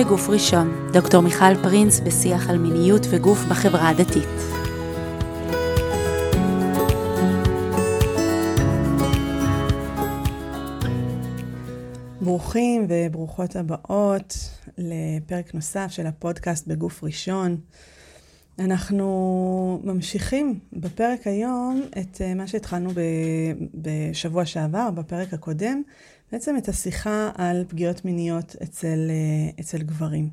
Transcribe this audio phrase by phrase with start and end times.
[0.00, 4.28] בגוף ראשון, דוקטור מיכל פרינס בשיח על מיניות וגוף בחברה הדתית.
[12.20, 14.34] ברוכים וברוכות הבאות
[14.78, 17.56] לפרק נוסף של הפודקאסט בגוף ראשון.
[18.58, 22.90] אנחנו ממשיכים בפרק היום את אה, מה שהתחלנו
[23.74, 25.82] בשבוע שעבר, בפרק הקודם,
[26.32, 30.30] בעצם את השיחה על פגיעות מיניות אצל, אה, אצל גברים.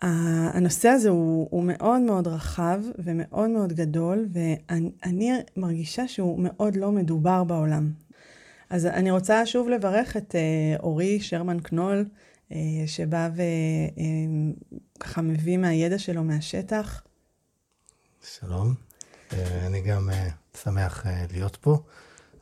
[0.00, 6.92] הנושא הזה הוא, הוא מאוד מאוד רחב ומאוד מאוד גדול, ואני מרגישה שהוא מאוד לא
[6.92, 7.92] מדובר בעולם.
[8.70, 12.04] אז אני רוצה שוב לברך את אה, אורי שרמן קנול,
[12.86, 13.28] שבא
[14.98, 17.02] וככה מביא מהידע שלו מהשטח.
[18.22, 18.74] שלום,
[19.32, 20.28] אה, אני גם אה,
[20.62, 21.78] שמח אה, להיות פה,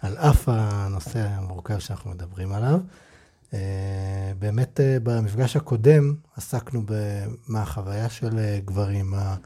[0.05, 2.81] על אף הנושא המורכב שאנחנו מדברים עליו.
[4.39, 9.37] באמת במפגש הקודם עסקנו במה החוויה של גברים, מה,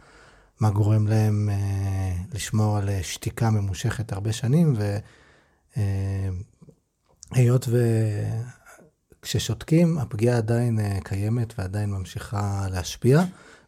[0.61, 1.49] מה גורם להם
[2.33, 4.75] לשמור על שתיקה ממושכת הרבה שנים,
[7.33, 7.69] והיות
[9.21, 13.23] וכששותקים, הפגיעה עדיין קיימת ועדיין ממשיכה להשפיע.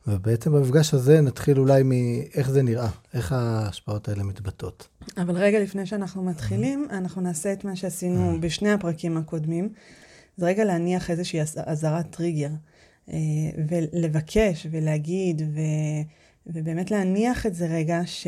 [0.06, 4.88] ובעצם במפגש הזה נתחיל אולי מאיך זה נראה, איך ההשפעות האלה מתבטאות.
[5.16, 9.68] אבל רגע לפני שאנחנו מתחילים, אנחנו נעשה את מה שעשינו בשני הפרקים הקודמים.
[10.36, 12.50] זה רגע להניח איזושהי אזהרת טריגר,
[13.08, 13.16] אה,
[13.68, 15.60] ולבקש ולהגיד, ו...
[16.46, 18.26] ובאמת להניח את זה רגע, ש...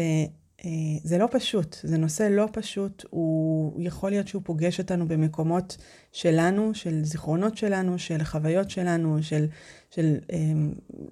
[0.65, 0.71] אה,
[1.05, 5.77] זה לא פשוט, זה נושא לא פשוט, הוא יכול להיות שהוא פוגש אותנו במקומות
[6.13, 9.47] שלנו, של זיכרונות שלנו, של חוויות שלנו, של...
[9.91, 10.39] של אה,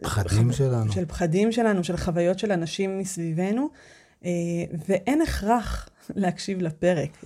[0.02, 0.56] פחדים חו...
[0.56, 0.92] שלנו.
[0.92, 3.68] של פחדים שלנו, של חוויות של אנשים מסביבנו,
[4.24, 4.30] אה,
[4.88, 7.24] ואין הכרח להקשיב לפרק.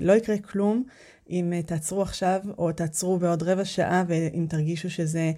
[0.00, 0.84] לא יקרה כלום
[1.30, 5.32] אם תעצרו עכשיו, או תעצרו בעוד רבע שעה, ואם תרגישו שזה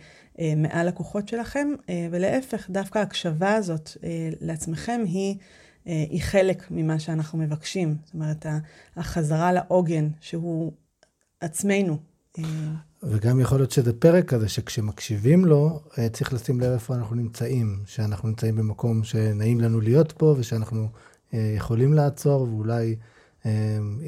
[0.56, 1.68] מעל הכוחות שלכם,
[2.10, 3.90] ולהפך, דווקא ההקשבה הזאת
[4.40, 5.36] לעצמכם היא...
[5.88, 7.96] אה, היא חלק ממה שאנחנו מבקשים.
[8.04, 8.46] זאת אומרת,
[8.96, 10.72] החזרה לעוגן, שהוא
[11.40, 11.98] עצמנו.
[12.38, 12.44] אה,
[13.02, 17.82] וגם יכול להיות שזה פרק כזה שכשמקשיבים לו, אה, צריך לשים לב איפה אנחנו נמצאים,
[17.86, 20.88] שאנחנו נמצאים במקום שנעים לנו להיות פה, ושאנחנו
[21.32, 22.96] יכולים לעצור, ואולי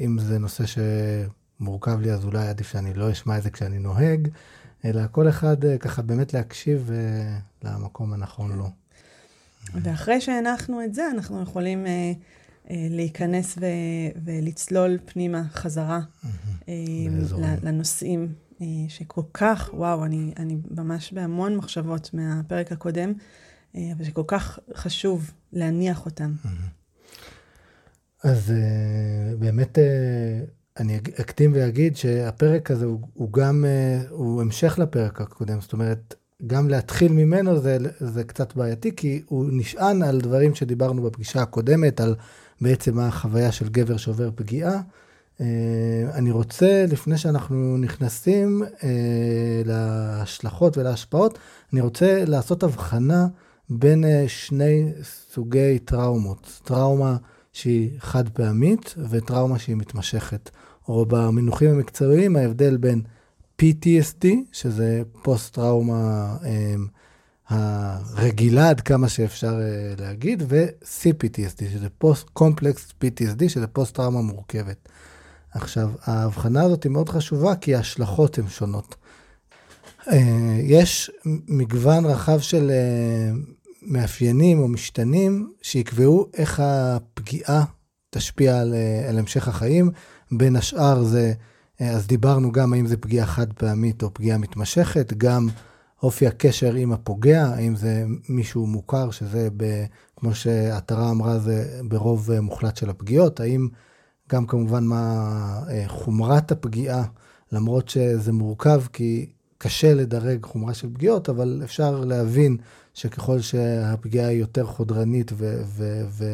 [0.05, 0.63] אם זה נושא
[1.59, 4.27] שמורכב לי, אז אולי עדיף שאני לא אשמע את זה כשאני נוהג,
[4.85, 6.91] אלא כל אחד ככה באמת להקשיב
[7.63, 8.80] למקום הנכון לו.
[9.73, 12.11] ואחרי שהנחנו את זה, אנחנו יכולים אה,
[12.69, 15.99] אה, להיכנס ו- ולצלול פנימה חזרה
[16.69, 16.73] אה,
[17.63, 23.13] לנושאים אה, שכל כך, וואו, אני, אני ממש בהמון מחשבות מהפרק הקודם,
[23.75, 26.35] אה, אבל שכל כך חשוב להניח אותם.
[28.23, 29.79] אז אה, באמת...
[29.79, 30.43] אה,
[30.79, 36.15] אני אקדים ואגיד שהפרק הזה הוא, הוא גם, אה, הוא המשך לפרק הקודם, זאת אומרת,
[36.47, 42.01] גם להתחיל ממנו זה, זה קצת בעייתי, כי הוא נשען על דברים שדיברנו בפגישה הקודמת,
[42.01, 42.15] על
[42.61, 44.81] בעצם החוויה של גבר שעובר פגיעה.
[45.37, 45.43] אה,
[46.13, 48.83] אני רוצה, לפני שאנחנו נכנסים אה,
[49.65, 51.39] להשלכות ולהשפעות,
[51.73, 53.27] אני רוצה לעשות הבחנה
[53.69, 56.61] בין אה, שני סוגי טראומות.
[56.63, 57.17] טראומה
[57.53, 60.49] שהיא חד פעמית וטראומה שהיא מתמשכת.
[60.87, 63.01] או במינוחים המקצועיים ההבדל בין
[63.61, 66.45] PTSD, שזה פוסט-טראומה אמ,
[67.49, 74.89] הרגילה עד כמה שאפשר אה, להגיד, ו-CPTSD, שזה post-complex PTSD, שזה פוסט-טראומה מורכבת.
[75.51, 78.95] עכשיו, ההבחנה הזאת היא מאוד חשובה, כי ההשלכות הן שונות.
[80.01, 80.11] Uh,
[80.61, 81.11] יש
[81.47, 87.63] מגוון רחב של uh, מאפיינים או משתנים שיקבעו איך הפגיעה
[88.09, 88.75] תשפיע על,
[89.09, 89.91] על המשך החיים.
[90.31, 91.50] בין השאר זה אה,
[91.89, 95.47] אז דיברנו גם האם זה פגיעה חד פעמית או פגיעה מתמשכת, גם
[96.03, 102.31] אופי הקשר עם הפוגע, האם זה מישהו מוכר, שזה, ב, כמו שעטרה אמרה, זה ברוב
[102.31, 103.67] אה, מוחלט של הפגיעות, האם
[104.31, 105.25] גם כמובן מה
[105.69, 107.03] אה, חומרת הפגיעה,
[107.51, 112.57] למרות שזה מורכב, כי קשה לדרג חומרה של פגיעות, אבל אפשר להבין
[112.93, 115.61] שככל שהפגיעה היא יותר חודרנית ו...
[115.65, 116.25] ו, ו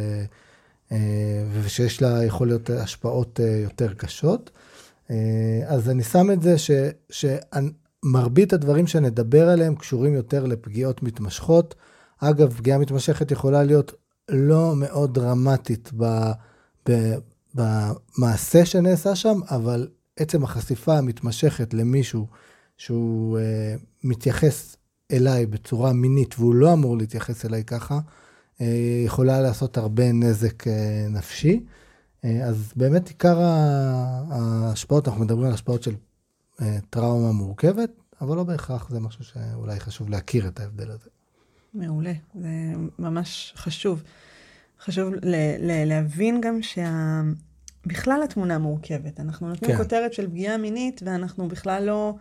[1.64, 4.52] ושיש לה יכול להיות השפעות יותר קשות.
[5.12, 6.72] אה, אז אני שם את זה ש,
[7.10, 11.76] שמרבית הדברים שנדבר עליהם קשורים יותר לפגיעות מתמשכות.
[12.20, 13.94] אגב, פגיעה מתמשכת יכולה להיות
[14.30, 16.32] לא מאוד דרמטית ב,
[16.90, 17.14] ב,
[17.56, 22.28] במעשה שנעשה שם, אבל עצם החשיפה המתמשכת למישהו
[22.78, 23.42] שהוא uh,
[24.04, 24.78] מתייחס
[25.12, 28.64] אליי בצורה מינית והוא לא אמור להתייחס אליי ככה, uh,
[29.06, 30.70] יכולה לעשות הרבה נזק uh,
[31.10, 31.66] נפשי.
[32.26, 33.40] אה, אז באמת עיקר
[34.32, 35.96] ההשפעות, אנחנו מדברים על השפעות של
[36.62, 37.90] אה, טראומה מורכבת,
[38.22, 41.10] אבל לא בהכרח זה משהו שאולי חשוב להכיר את ההבדל הזה.
[41.74, 42.50] מעולה, זה
[43.00, 44.04] ממש חשוב.
[44.86, 48.24] חשוב ל- ל- להבין גם שבכלל שה...
[48.24, 49.20] התמונה מורכבת.
[49.20, 49.78] אנחנו נותנים כן.
[49.78, 52.16] כותרת של פגיעה מינית, ואנחנו בכלל לא,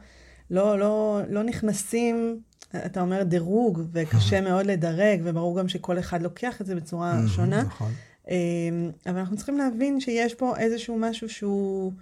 [0.50, 2.40] לא, לא, לא נכנסים,
[2.86, 7.62] אתה אומר דירוג, וקשה מאוד לדרג, וברור גם שכל אחד לוקח את זה בצורה שונה.
[7.62, 7.92] נכון.
[8.30, 11.92] אמ, אבל אנחנו צריכים להבין שיש פה איזשהו משהו שהוא,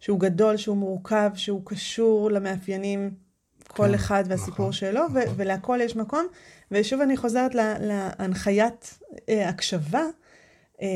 [0.00, 3.10] שהוא גדול, שהוא מורכב, שהוא קשור למאפיינים
[3.68, 5.16] כל כן, אחד והסיפור נכון, שלו, נכון.
[5.16, 6.26] ו- ולהכל יש מקום.
[6.70, 8.98] ושוב אני חוזרת לה, להנחיית
[9.28, 10.02] אה, הקשבה,
[10.82, 10.88] אה,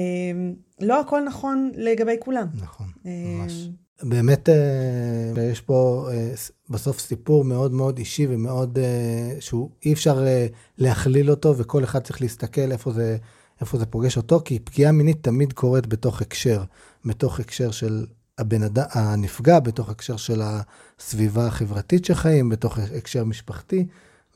[0.80, 2.46] לא הכל נכון לגבי כולם.
[2.54, 3.68] נכון, אה, ממש.
[4.02, 6.32] באמת אה, יש פה אה,
[6.70, 10.46] בסוף סיפור מאוד מאוד אישי ומאוד, אה, שהוא אי אפשר אה,
[10.78, 13.16] להכליל אותו, וכל אחד צריך להסתכל איפה זה,
[13.60, 16.62] איפה זה פוגש אותו, כי פגיעה מינית תמיד קורית בתוך הקשר,
[17.04, 18.06] בתוך הקשר של
[18.38, 23.86] הבן אדם, הנפגע, בתוך הקשר של הסביבה החברתית שחיים, בתוך הקשר משפחתי,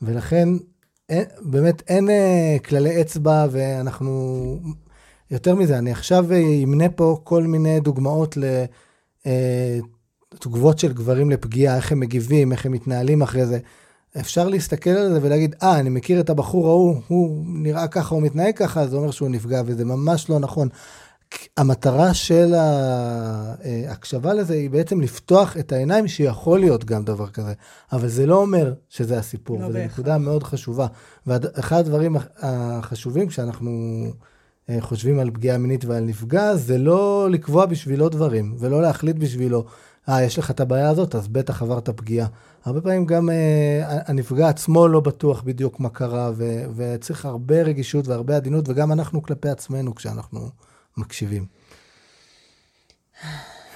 [0.01, 0.49] ולכן
[1.09, 4.59] אין, באמת אין אה, כללי אצבע, ואנחנו...
[5.31, 6.25] יותר מזה, אני עכשיו
[6.63, 8.37] אמנה פה כל מיני דוגמאות
[10.35, 13.59] לתגובות אה, של גברים לפגיעה, איך הם מגיבים, איך הם מתנהלים אחרי זה.
[14.19, 18.23] אפשר להסתכל על זה ולהגיד, אה, אני מכיר את הבחור ההוא, הוא נראה ככה, הוא
[18.23, 20.69] מתנהג ככה, זה אומר שהוא נפגע, וזה ממש לא נכון.
[21.57, 27.53] המטרה של ההקשבה לזה היא בעצם לפתוח את העיניים שיכול להיות גם דבר כזה,
[27.91, 30.87] אבל זה לא אומר שזה הסיפור, לא וזו נקודה מאוד חשובה.
[31.27, 34.03] ואחד הדברים החשובים כשאנחנו
[34.69, 39.65] אה, חושבים על פגיעה מינית ועל נפגע, זה לא לקבוע בשבילו דברים, ולא להחליט בשבילו,
[40.09, 42.27] אה, יש לך את הבעיה הזאת, אז בטח עברת פגיעה.
[42.63, 48.07] הרבה פעמים גם אה, הנפגע עצמו לא בטוח בדיוק מה קרה, ו- וצריך הרבה רגישות
[48.07, 50.49] והרבה עדינות, וגם אנחנו כלפי עצמנו כשאנחנו...
[50.97, 51.45] מקשיבים.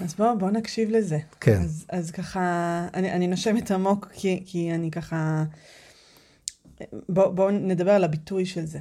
[0.01, 1.19] אז בואו בוא נקשיב לזה.
[1.39, 1.61] כן.
[1.61, 5.43] אז, אז ככה, אני, אני נושמת עמוק כי, כי אני ככה...
[7.09, 8.79] בואו בוא נדבר על הביטוי של זה.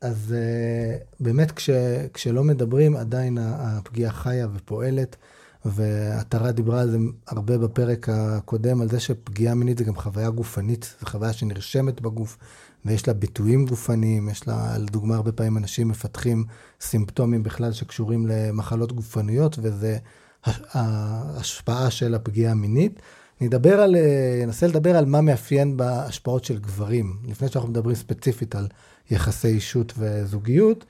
[0.00, 1.70] אז uh, באמת כש,
[2.14, 5.16] כשלא מדברים, עדיין הפגיעה חיה ופועלת,
[5.64, 10.94] ועטרה דיברה על זה הרבה בפרק הקודם, על זה שפגיעה מינית זה גם חוויה גופנית,
[11.00, 12.38] זו חוויה שנרשמת בגוף,
[12.84, 16.44] ויש לה ביטויים גופניים, יש לה, לדוגמה, הרבה פעמים אנשים מפתחים
[16.80, 19.98] סימפטומים בכלל שקשורים למחלות גופניות, וזה
[20.44, 23.00] ההשפעה של הפגיעה המינית.
[23.40, 23.96] נדבר על,
[24.42, 28.68] ננסה לדבר על מה מאפיין בהשפעות של גברים, לפני שאנחנו מדברים ספציפית על
[29.10, 30.84] יחסי אישות וזוגיות.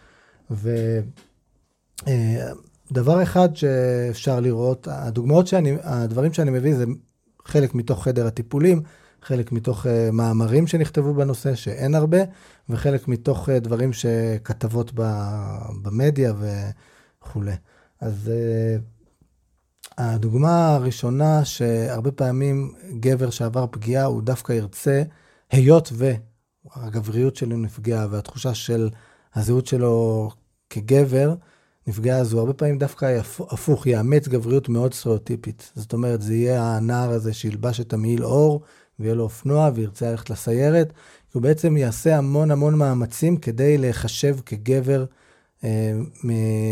[2.91, 6.85] ודבר אחד שאפשר לראות, הדוגמאות שאני, הדברים שאני מביא זה
[7.45, 8.83] חלק מתוך חדר הטיפולים,
[9.23, 12.19] חלק מתוך uh, מאמרים שנכתבו בנושא, שאין הרבה,
[12.69, 14.93] וחלק מתוך uh, דברים שכתבות
[15.83, 16.33] במדיה
[17.21, 17.55] וכולי.
[18.01, 18.31] אז
[18.79, 18.83] uh,
[19.99, 25.03] הדוגמה הראשונה, שהרבה פעמים גבר שעבר פגיעה, הוא דווקא ירצה,
[25.51, 28.91] היות והגבריות שלו נפגעה, והתחושה של
[29.35, 30.31] הזהות שלו
[30.71, 31.35] כגבר,
[31.87, 35.73] נפגעה, אז הוא הרבה פעמים דווקא הפוך, יאמץ גבריות מאוד סטריאוטיפית.
[35.75, 38.61] זאת אומרת, זה יהיה הנער הזה שילבש את המעיל אור,
[39.01, 40.93] ויהיה לו אופנוע וירצה ללכת לסיירת,
[41.33, 45.05] הוא בעצם יעשה המון המון מאמצים כדי להיחשב כגבר
[45.65, 45.93] אה,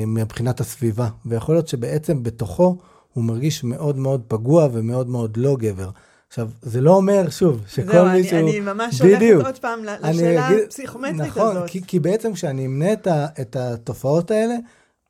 [0.07, 1.09] מבחינת הסביבה.
[1.27, 2.79] ויכול להיות שבעצם בתוכו
[3.13, 5.91] הוא מרגיש מאוד מאוד פגוע ומאוד מאוד לא גבר.
[6.29, 8.31] עכשיו, זה לא אומר, שוב, שכל זהו, מישהו...
[8.31, 11.55] זהו, אני, אני ממש הולכת עוד פעם לשאלה הפסיכומטרית נכון, הזאת.
[11.55, 14.55] נכון, כי, כי בעצם כשאני אמנה את, ה, את התופעות האלה,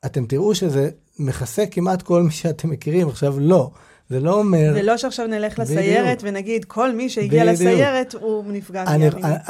[0.05, 0.89] אתם תראו שזה
[1.19, 3.07] מכסה כמעט כל מי שאתם מכירים.
[3.07, 3.71] עכשיו, לא.
[4.09, 4.73] זה לא אומר...
[4.73, 6.19] זה לא שעכשיו נלך לסיירת בדיוק.
[6.23, 7.61] ונגיד, כל מי שהגיע בדיוק.
[7.61, 9.09] לסיירת הוא נפגע אני,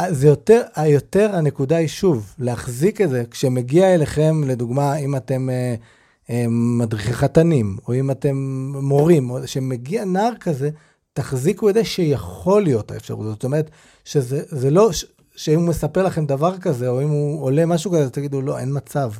[0.09, 5.75] זה יותר, יותר הנקודה היא שוב, להחזיק את זה, כשמגיע אליכם, לדוגמה, אם אתם אה,
[6.29, 8.35] אה, מדריכי חתנים, או אם אתם
[8.75, 10.69] מורים, או שמגיע נער כזה,
[11.13, 13.25] תחזיקו את זה שיכול להיות האפשרות.
[13.25, 13.69] זאת אומרת,
[14.05, 18.09] שזה לא, ש, שאם הוא מספר לכם דבר כזה, או אם הוא עולה משהו כזה,
[18.09, 19.11] תגידו, לא, אין מצב.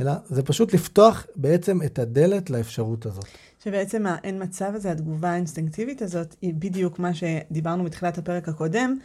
[0.00, 3.24] אלא זה פשוט לפתוח בעצם את הדלת לאפשרות הזאת.
[3.64, 8.96] שבעצם האין מצב הזה, התגובה האינסטינקטיבית הזאת, היא בדיוק מה שדיברנו בתחילת הפרק הקודם,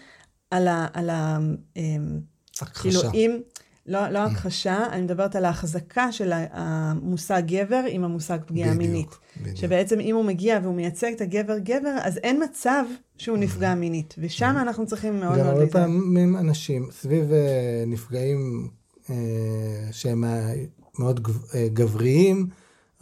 [0.51, 0.88] על ה...
[0.93, 1.38] על ה
[1.75, 2.19] אמ,
[2.62, 2.81] הכחשה.
[2.81, 3.39] כאילו, אם...
[3.86, 9.10] לא, לא הכחשה, אני מדברת על ההחזקה של המושג גבר עם המושג פגיעה בדיוק, מינית.
[9.41, 9.58] בדיוק.
[9.58, 12.86] שבעצם אם הוא מגיע והוא מייצג את הגבר-גבר, אז אין מצב
[13.17, 14.15] שהוא נפגע מינית.
[14.17, 15.60] ושם אנחנו צריכים מאוד מאוד להיזהר.
[15.60, 18.69] הרבה פעמים אנשים סביב אה, נפגעים
[19.10, 19.15] אה,
[19.91, 20.24] שהם
[20.99, 22.47] מאוד אה, גבריים,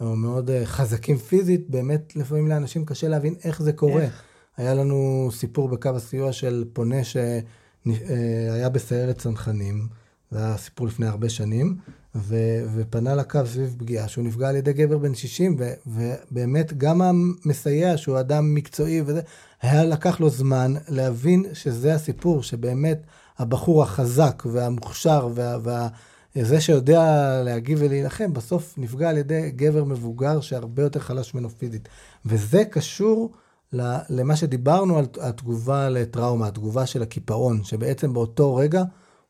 [0.00, 4.02] או מאוד אה, חזקים פיזית, באמת לפעמים לאנשים קשה להבין איך זה קורה.
[4.02, 4.22] איך?
[4.56, 9.86] היה לנו סיפור בקו הסיוע של פונה שהיה בסיירת צנחנים,
[10.30, 11.76] זה היה סיפור לפני הרבה שנים,
[12.14, 17.02] ו- ופנה לקו סביב פגיעה, שהוא נפגע על ידי גבר בן 60, ו- ובאמת גם
[17.02, 19.20] המסייע, שהוא אדם מקצועי וזה,
[19.62, 23.02] היה לקח לו זמן להבין שזה הסיפור, שבאמת
[23.38, 25.58] הבחור החזק והמוכשר וה...
[25.62, 25.88] וה
[26.34, 27.02] זה שיודע
[27.44, 31.88] להגיב ולהילחם, בסוף נפגע על ידי גבר מבוגר שהרבה יותר חלש ממנו פיזית.
[32.26, 33.32] וזה קשור
[33.72, 38.82] למה שדיברנו על התגובה לטראומה, התגובה של הקיפאון, שבעצם באותו רגע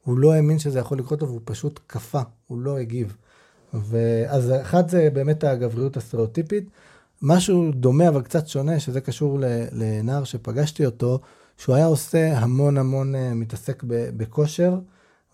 [0.05, 3.17] הוא לא האמין שזה יכול לקרות לו והוא פשוט קפא, הוא לא הגיב.
[3.75, 6.71] ואז אחד זה באמת הגבריות הסטריאוטיפית.
[7.23, 9.39] משהו דומה אבל קצת שונה, שזה קשור
[9.73, 11.19] לנער שפגשתי אותו,
[11.57, 14.79] שהוא היה עושה המון המון, אה, מתעסק בכושר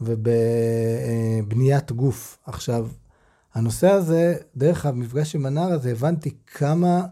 [0.01, 2.39] ובבניית גוף.
[2.47, 2.89] עכשיו,
[3.55, 7.07] הנושא הזה, דרך המפגש עם הנער הזה, הבנתי כמה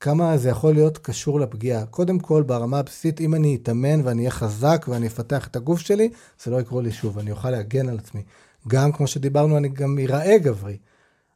[0.00, 1.86] כמה זה יכול להיות קשור לפגיעה.
[1.86, 6.10] קודם כל, ברמה הבסיסית, אם אני אתאמן ואני אהיה חזק ואני אפתח את הגוף שלי,
[6.44, 8.22] זה לא יקרו לי שוב, אני אוכל להגן על עצמי.
[8.68, 10.76] גם, כמו שדיברנו, אני גם אראה גברי.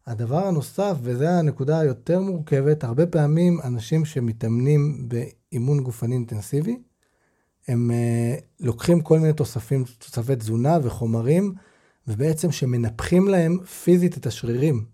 [0.06, 6.78] הדבר הנוסף, וזו הנקודה היותר מורכבת, הרבה פעמים אנשים שמתאמנים באימון גופני אינטנסיבי,
[7.68, 11.54] הם uh, לוקחים כל מיני תוספים, תוספי תזונה וחומרים,
[12.08, 14.84] ובעצם שמנפחים להם פיזית את השרירים.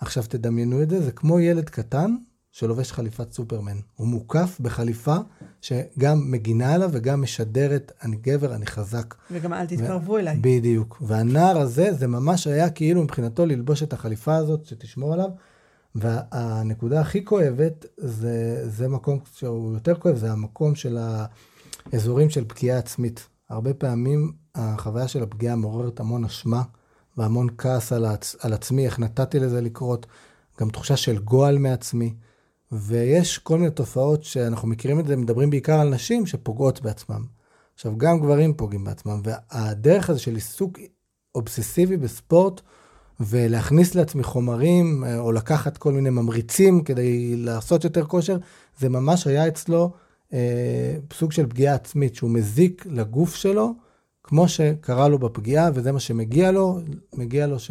[0.00, 2.16] עכשיו תדמיינו את זה, זה כמו ילד קטן
[2.52, 3.76] שלובש חליפת סופרמן.
[3.96, 5.16] הוא מוקף בחליפה
[5.60, 9.14] שגם מגינה עליו וגם משדרת, אני גבר, אני חזק.
[9.30, 10.18] וגם אל תתקרבו ו...
[10.18, 10.38] אליי.
[10.40, 11.02] בדיוק.
[11.06, 15.30] והנער הזה, זה ממש היה כאילו מבחינתו ללבוש את החליפה הזאת שתשמור עליו.
[15.94, 20.98] והנקודה הכי כואבת, זה, זה מקום שהוא יותר כואב, זה המקום של
[21.92, 23.28] האזורים של פגיעה עצמית.
[23.48, 26.62] הרבה פעמים החוויה של הפגיעה מעוררת המון אשמה
[27.16, 30.06] והמון כעס על, עצ, על עצמי, איך נתתי לזה לקרות,
[30.60, 32.14] גם תחושה של גועל מעצמי.
[32.72, 37.24] ויש כל מיני תופעות שאנחנו מכירים את זה, מדברים בעיקר על נשים שפוגעות בעצמם.
[37.74, 40.78] עכשיו, גם גברים פוגעים בעצמם, והדרך הזה של עיסוק
[41.34, 42.60] אובססיבי בספורט,
[43.20, 48.38] ולהכניס לעצמי חומרים, אה, או לקחת כל מיני ממריצים כדי לעשות יותר כושר,
[48.78, 49.92] זה ממש היה אצלו
[51.12, 53.74] סוג של פגיעה עצמית, שהוא מזיק לגוף שלו,
[54.24, 56.78] כמו שקרה לו בפגיעה, וזה מה שמגיע לו,
[57.14, 57.70] מגיע לו ש...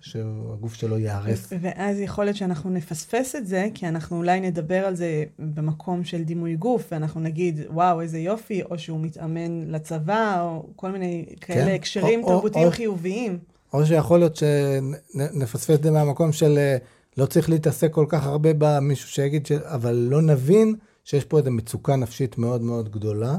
[0.00, 1.52] שהגוף שלו ייהרס.
[1.60, 6.22] ואז יכול להיות שאנחנו נפספס את זה, כי אנחנו אולי נדבר על זה במקום של
[6.22, 11.66] דימוי גוף, ואנחנו נגיד, וואו, איזה יופי, או שהוא מתאמן לצבא, או כל מיני כאלה
[11.66, 11.74] כן.
[11.74, 13.38] הקשרים או, תרבותיים או, חיוביים.
[13.72, 16.76] או שיכול להיות שנפספס את זה מהמקום של אה,
[17.16, 19.52] לא צריך להתעסק כל כך הרבה במישהו שיגיד, ש...
[19.52, 20.74] אבל לא נבין
[21.10, 23.36] שיש פה איזו מצוקה נפשית מאוד מאוד גדולה.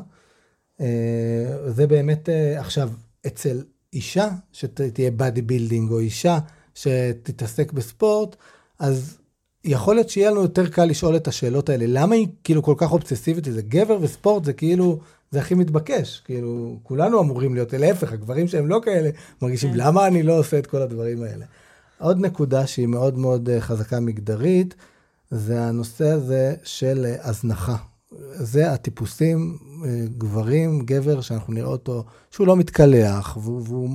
[0.81, 0.85] אה,
[1.67, 2.89] זה באמת, אה, עכשיו,
[3.27, 3.63] אצל
[3.93, 6.39] אישה שתהיה body building, או אישה
[6.75, 8.35] שתתעסק בספורט,
[8.79, 9.17] אז
[9.63, 11.85] יכול להיות שיהיה לנו יותר קל לשאול את השאלות האלה.
[11.87, 13.61] למה היא כאילו כל כך אובססיבית לזה?
[13.61, 14.99] גבר וספורט זה כאילו,
[15.31, 16.21] זה הכי מתבקש.
[16.25, 19.09] כאילו, כולנו אמורים להיות, להפך, הגברים שהם לא כאלה,
[19.41, 19.77] מרגישים, כן.
[19.77, 21.45] למה אני לא עושה את כל הדברים האלה?
[21.99, 24.75] עוד נקודה שהיא מאוד מאוד אה, חזקה מגדרית,
[25.31, 27.75] זה הנושא הזה של הזנחה.
[28.33, 33.89] זה הטיפוסים, אה, גברים, גבר, שאנחנו נראה אותו, שהוא לא מתקלח, והוא, והוא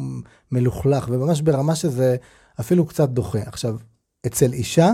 [0.53, 2.17] מלוכלך, וממש ברמה שזה
[2.61, 3.39] אפילו קצת דוחה.
[3.39, 3.77] עכשיו,
[4.27, 4.91] אצל אישה,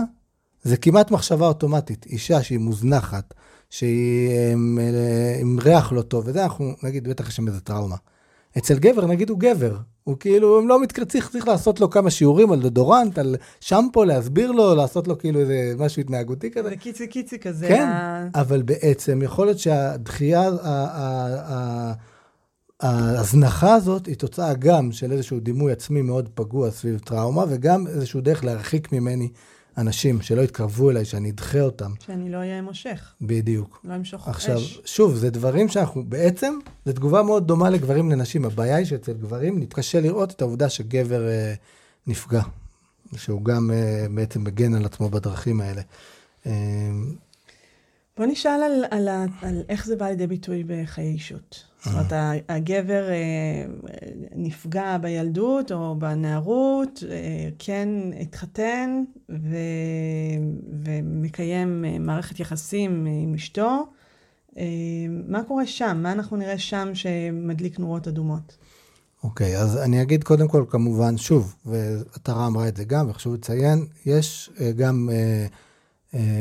[0.63, 2.05] זה כמעט מחשבה אוטומטית.
[2.05, 3.33] אישה שהיא מוזנחת,
[3.69, 7.95] שהיא עם, אה, עם ריח לא טוב, וזה אנחנו נגיד, בטח יש שם איזה טראומה.
[8.57, 12.09] אצל גבר, נגיד הוא גבר, הוא כאילו, הם לא מתקרב, צריך, צריך לעשות לו כמה
[12.09, 16.69] שיעורים על דודורנט, על שמפו, להסביר לו, לעשות לו כאילו איזה משהו התנהגותי כזה.
[16.69, 17.67] זה קיצי קיצי כזה.
[17.67, 18.27] כן, ה...
[18.35, 20.49] אבל בעצם יכול להיות שהדחייה,
[22.81, 28.21] ההזנחה הזאת היא תוצאה גם של איזשהו דימוי עצמי מאוד פגוע סביב טראומה, וגם איזשהו
[28.21, 29.29] דרך להרחיק ממני
[29.77, 31.91] אנשים, שלא יתקרבו אליי, שאני אדחה אותם.
[32.05, 33.13] שאני לא אהיה מושך.
[33.21, 33.79] בדיוק.
[33.83, 34.81] לא אמשוך עכשיו, אש.
[34.85, 36.53] שוב, זה דברים שאנחנו, בעצם,
[36.85, 38.45] זו תגובה מאוד דומה לגברים לנשים.
[38.45, 41.53] הבעיה היא שאצל גברים נתקשה לראות את העובדה שגבר אה,
[42.07, 42.41] נפגע,
[43.15, 45.81] שהוא גם אה, בעצם מגן על עצמו בדרכים האלה.
[46.45, 46.51] אה,
[48.17, 51.63] בוא נשאל על, על, על, על איך זה בא לידי ביטוי בחיי אישות.
[51.85, 52.13] זאת אומרת,
[52.49, 53.65] הגבר אה,
[54.35, 57.89] נפגע בילדות או בנערות, אה, כן
[58.21, 59.55] התחתן ו...
[60.83, 63.87] ומקיים אה, מערכת יחסים עם אשתו.
[65.27, 65.99] מה קורה שם?
[66.03, 68.57] מה אנחנו נראה שם שמדליק נורות אדומות?
[69.23, 73.33] אוקיי, okay, אז אני אגיד קודם כל, כמובן, שוב, ועטרה אמרה את זה גם, וחשוב
[73.33, 75.09] לציין, יש גם...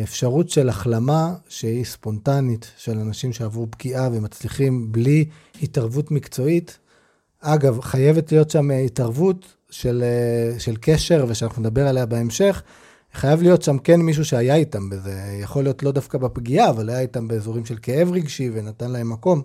[0.03, 5.25] אפשרות של החלמה שהיא ספונטנית, של אנשים שעברו פגיעה ומצליחים בלי
[5.63, 6.79] התערבות מקצועית.
[7.41, 10.05] אגב, חייבת להיות שם התערבות של,
[10.59, 12.63] של קשר, ושאנחנו נדבר עליה בהמשך.
[13.15, 17.01] חייב להיות שם כן מישהו שהיה איתם בזה, יכול להיות לא דווקא בפגיעה, אבל היה
[17.01, 19.43] איתם באזורים של כאב רגשי ונתן להם מקום.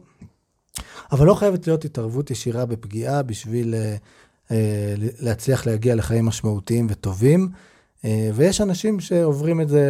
[1.12, 3.76] אבל לא חייבת להיות התערבות ישירה בפגיעה בשביל
[4.52, 7.50] אה, להצליח להגיע לחיים משמעותיים וטובים.
[8.06, 9.86] אה, ויש אנשים שעוברים את זה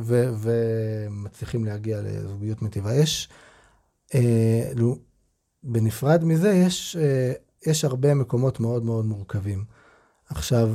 [0.00, 2.94] ו- ומצליחים להגיע לזוגיות מטיבה.
[2.94, 3.28] יש,
[4.14, 4.72] אה,
[5.62, 6.96] בנפרד מזה, יש,
[7.66, 9.64] יש הרבה מקומות מאוד מאוד מורכבים.
[10.28, 10.70] עכשיו,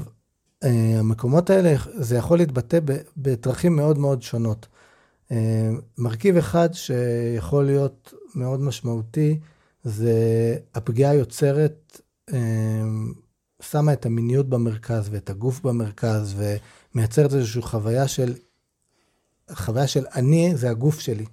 [0.62, 2.80] המקומות האלה, זה יכול להתבטא
[3.18, 4.68] בדרכים מאוד מאוד שונות.
[5.98, 9.40] מרכיב אחד שיכול להיות מאוד משמעותי,
[9.84, 10.14] זה
[10.76, 12.02] הפגיעה יוצרת
[13.72, 16.36] שמה את המיניות במרכז ואת הגוף במרכז
[16.96, 18.34] ומייצרת איזושהי חוויה של,
[19.52, 21.26] חוויה של אני זה הגוף שלי.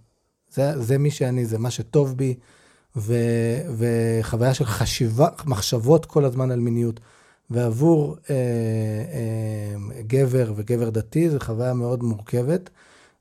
[0.51, 2.35] זה, זה מי שאני, זה מה שטוב בי,
[2.97, 3.15] ו,
[3.77, 7.01] וחוויה של חשיבה, מחשבות כל הזמן על מיניות.
[7.51, 12.71] ועבור אה, אה, גבר וגבר דתי זו חוויה מאוד מורכבת.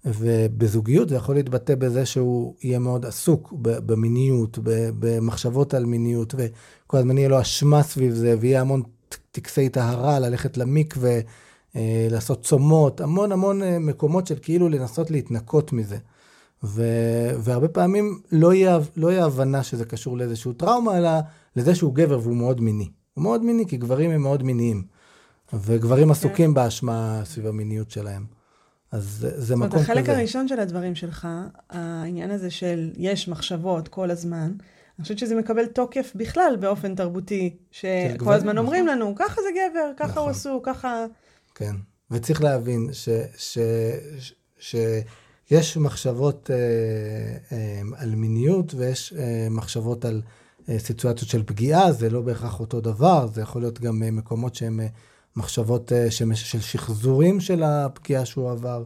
[0.06, 4.60] ובזוגיות זה יכול להתבטא בזה שהוא יהיה מאוד עסוק במיניות,
[5.00, 8.82] במחשבות על מיניות, וכל הזמן יהיה לו אשמה סביב זה, ויהיה המון
[9.32, 11.20] טקסי טהרה, ללכת למקווה,
[11.76, 15.98] אה, לעשות צומות, המון המון אה, מקומות של כאילו לנסות להתנקות מזה.
[16.64, 16.84] ו,
[17.40, 21.10] והרבה פעמים לא יהיה, לא יהיה הבנה שזה קשור לאיזשהו טראומה, אלא
[21.56, 22.90] לזה שהוא גבר והוא מאוד מיני.
[23.14, 24.84] הוא מאוד מיני, כי גברים הם מאוד מיניים.
[25.54, 26.06] וגברים okay.
[26.06, 26.12] כן.
[26.12, 28.26] עסוקים באשמה סביב המיניות שלהם.
[28.92, 29.80] אז זה, זה מקום כזה.
[29.80, 31.28] זאת אומרת, החלק הראשון של הדברים שלך,
[31.70, 34.52] העניין הזה של יש מחשבות כל הזמן,
[35.02, 38.58] אני חושבת שזה מקבל תוקף בכלל באופן תרבותי, שכל הזמן נכון.
[38.58, 40.24] אומרים לנו, ככה זה גבר, ככה נכון.
[40.24, 41.06] הוא עשו, ככה...
[41.56, 41.76] כן,
[42.12, 43.58] וצריך להבין ש, ש,
[44.20, 44.76] ש, ש,
[45.46, 46.58] שיש מחשבות אה,
[47.58, 50.22] אה, על מיניות ויש אה, מחשבות על
[50.70, 54.56] אה, סיטואציות של פגיעה, זה לא בהכרח אותו דבר, זה יכול להיות גם אה, מקומות
[54.56, 54.88] שהם אה,
[55.36, 58.84] מחשבות אה, של שחזורים של הפגיעה שהוא עבר.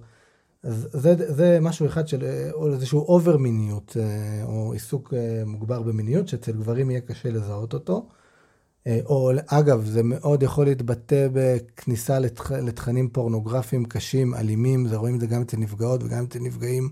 [0.65, 5.81] אז זה, זה משהו אחד של או איזשהו אובר מיניות, אה, או עיסוק אה, מוגבר
[5.81, 8.07] במיניות, שאצל גברים יהיה קשה לזהות אותו.
[9.05, 12.51] או אגב, זה מאוד יכול להתבטא בכניסה לתכ...
[12.51, 16.89] לתכנים פורנוגרפיים קשים, אלימים, זה רואים את זה גם אצל נפגעות וגם אצל נפגעים.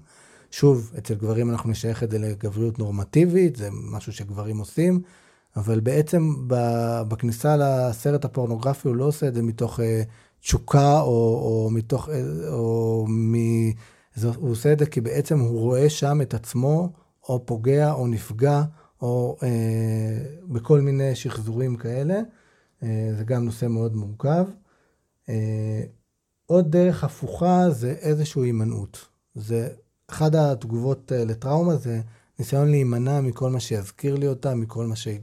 [0.52, 5.02] שוב, אצל גברים אנחנו נשייך את זה לגבריות נורמטיבית, זה משהו שגברים עושים.
[5.56, 6.34] אבל בעצם
[7.08, 9.80] בכניסה לסרט הפורנוגרפי הוא לא עושה את זה מתוך
[10.44, 12.10] תשוקה או, או מתוך,
[12.48, 13.36] או מ...
[14.36, 16.90] הוא עושה את זה כי בעצם הוא רואה שם את עצמו
[17.30, 18.64] או פוגע או נפגע
[19.02, 22.20] או אה, בכל מיני שחזורים כאלה.
[22.84, 24.46] אה, זה גם נושא מאוד מורכב.
[25.30, 25.82] אה,
[26.46, 29.08] עוד דרך הפוכה זה איזושהי הימנעות.
[29.36, 29.70] זה
[30.08, 32.02] אחת התגובות אה, לטראומה זה
[32.40, 35.22] ניסיון להימנע מכל מה שיזכיר לי אותה, מכל מה שיג...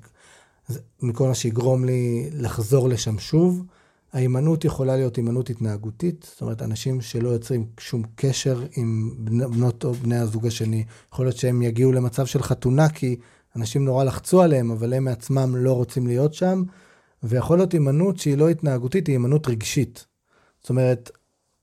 [1.03, 3.65] מכל מה שיגרום לי לחזור לשם שוב.
[4.13, 9.15] ההימנעות יכולה להיות הימנעות התנהגותית, זאת אומרת, אנשים שלא יוצרים שום קשר עם
[9.51, 10.85] בנות או בני הזוג השני.
[11.13, 13.17] יכול להיות שהם יגיעו למצב של חתונה, כי
[13.57, 16.63] אנשים נורא לחצו עליהם, אבל הם מעצמם לא רוצים להיות שם.
[17.23, 20.07] ויכול להיות הימנעות שהיא לא התנהגותית, היא הימנעות רגשית.
[20.61, 21.11] זאת אומרת,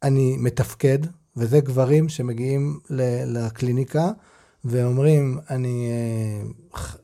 [0.04, 1.00] אני מתפקד,
[1.38, 2.80] וזה גברים שמגיעים
[3.26, 4.12] לקליניקה
[4.66, 6.48] ואומרים, אני אה,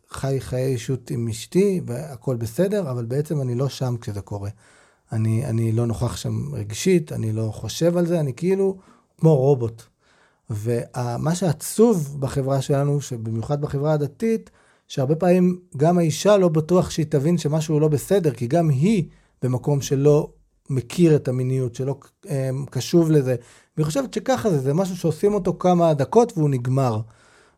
[0.09, 4.49] חי חיי אישות עם אשתי והכל בסדר, אבל בעצם אני לא שם כשזה קורה.
[5.13, 8.77] אני, אני לא נוכח שם רגשית, אני לא חושב על זה, אני כאילו
[9.17, 9.83] כמו רובוט.
[10.49, 14.49] ומה שעצוב בחברה שלנו, שבמיוחד בחברה הדתית,
[14.87, 19.03] שהרבה פעמים גם האישה לא בטוח שהיא תבין שמשהו לא בסדר, כי גם היא
[19.41, 20.29] במקום שלא
[20.69, 21.95] מכיר את המיניות, שלא
[22.29, 23.35] אה, קשוב לזה.
[23.77, 27.01] והיא חושבת שככה זה, זה משהו שעושים אותו כמה דקות והוא נגמר.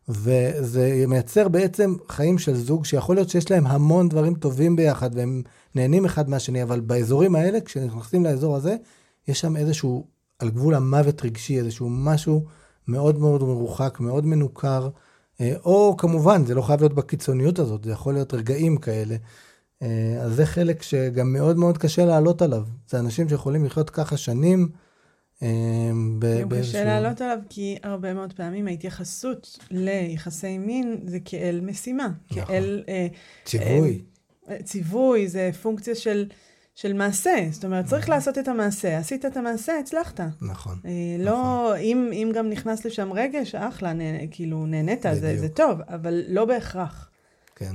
[0.08, 5.42] וזה מייצר בעצם חיים של זוג שיכול להיות שיש להם המון דברים טובים ביחד והם
[5.74, 8.76] נהנים אחד מהשני, אבל באזורים האלה, כשנכנסים לאזור הזה,
[9.28, 10.06] יש שם איזשהו,
[10.38, 12.44] על גבול המוות רגשי, איזשהו משהו
[12.88, 14.88] מאוד מאוד מרוחק, מאוד מנוכר,
[15.40, 19.16] אה, או כמובן, זה לא חייב להיות בקיצוניות הזאת, זה יכול להיות רגעים כאלה.
[19.82, 22.64] אה, אז זה חלק שגם מאוד מאוד קשה לעלות עליו.
[22.88, 24.68] זה אנשים שיכולים לחיות ככה שנים.
[25.42, 26.20] אמ,
[26.60, 32.08] קשה לעלות עליו, כי הרבה מאוד פעמים ההתייחסות ליחסי מין זה כאל משימה.
[32.30, 32.44] נכון.
[32.44, 32.84] כאל...
[32.88, 33.06] אה,
[33.44, 34.02] ציווי.
[34.50, 36.26] אה, ציווי, זה פונקציה של,
[36.74, 37.36] של מעשה.
[37.50, 38.14] זאת אומרת, צריך נכון.
[38.14, 38.98] לעשות את המעשה.
[38.98, 40.20] עשית את המעשה, הצלחת.
[40.42, 40.78] נכון.
[40.84, 41.76] אה, לא, נכון.
[41.80, 46.44] אם, אם גם נכנס לשם רגש, אחלה, נה, כאילו, נהנית, זה, זה טוב, אבל לא
[46.44, 47.10] בהכרח.
[47.56, 47.74] כן.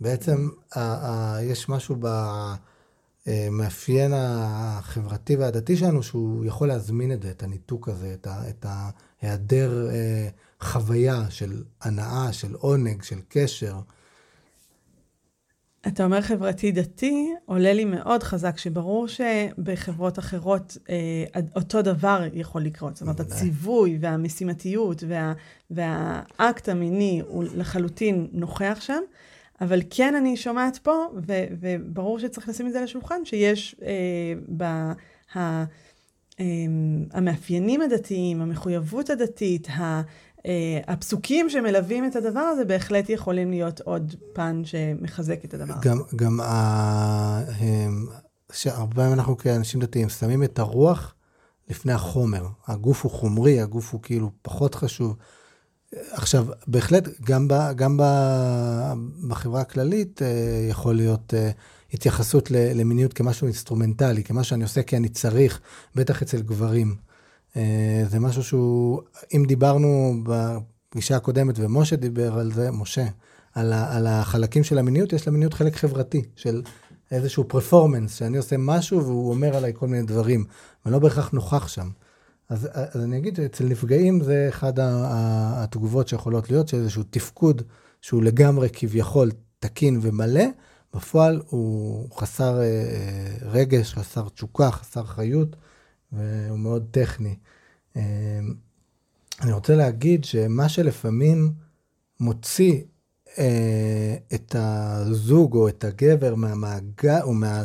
[0.00, 2.06] בעצם, ה, ה, יש משהו ב...
[3.26, 8.66] המאפיין החברתי והדתי שלנו, שהוא יכול להזמין את זה, את הניתוק הזה, את, ה, את
[8.68, 10.28] ההיעדר אה,
[10.60, 13.74] חוויה של הנאה, של עונג, של קשר.
[15.86, 22.62] אתה אומר חברתי דתי, עולה לי מאוד חזק, שברור שבחברות אחרות אה, אותו דבר יכול
[22.62, 22.96] לקרות.
[22.96, 25.32] זאת אומרת, הציווי והמשימתיות וה,
[25.70, 29.00] והאקט המיני הוא לחלוטין נוכח שם,
[29.60, 33.88] אבל כן אני שומעת פה, ו, וברור שצריך לשים את זה על השולחן, שיש אה,
[34.56, 34.62] ב...
[34.62, 35.64] ה,
[36.40, 36.44] אה,
[37.12, 40.02] המאפיינים הדתיים, המחויבות הדתית, ה,
[40.46, 45.98] אה, הפסוקים שמלווים את הדבר הזה בהחלט יכולים להיות עוד פן שמחזק את הדבר גם,
[45.98, 46.16] הזה.
[46.16, 47.40] גם ה...
[48.52, 51.14] שהרבה פעמים אנחנו כאנשים דתיים שמים את הרוח
[51.68, 52.46] לפני החומר.
[52.66, 55.16] הגוף הוא חומרי, הגוף הוא כאילו פחות חשוב.
[55.94, 58.02] עכשיו, בהחלט, גם, ב, גם ב,
[59.28, 61.50] בחברה הכללית אה, יכול להיות אה,
[61.92, 65.60] התייחסות למיניות כמשהו אינסטרומנטלי, כמה שאני עושה כי אני צריך,
[65.94, 66.94] בטח אצל גברים.
[67.56, 69.00] אה, זה משהו שהוא,
[69.36, 73.06] אם דיברנו בפגישה הקודמת, ומשה דיבר על זה, משה,
[73.54, 76.62] על, ה, על החלקים של המיניות, יש למיניות חלק חברתי, של
[77.10, 80.44] איזשהו פרפורמנס, שאני עושה משהו והוא אומר עליי כל מיני דברים,
[80.84, 81.88] ואני לא בהכרח נוכח שם.
[82.50, 87.62] אז, אז אני אגיד שאצל נפגעים זה אחד התגובות שיכולות להיות, שאיזשהו תפקוד
[88.00, 90.44] שהוא לגמרי כביכול תקין ומלא,
[90.94, 95.56] בפועל הוא חסר אה, רגש, חסר תשוקה, חסר חיות,
[96.12, 97.36] והוא מאוד טכני.
[97.96, 98.40] אה,
[99.40, 101.52] אני רוצה להגיד שמה שלפעמים
[102.20, 102.82] מוציא
[103.38, 107.64] אה, את הזוג או את הגבר מהמעגל או מה,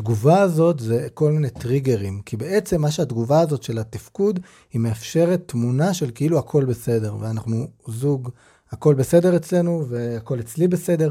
[0.00, 2.20] מהתגובה הזאת זה כל מיני טריגרים.
[2.26, 4.40] כי בעצם מה שהתגובה הזאת של התפקוד,
[4.72, 8.30] היא מאפשרת תמונה של כאילו הכל בסדר, ואנחנו זוג,
[8.70, 11.10] הכל בסדר אצלנו והכל אצלי בסדר.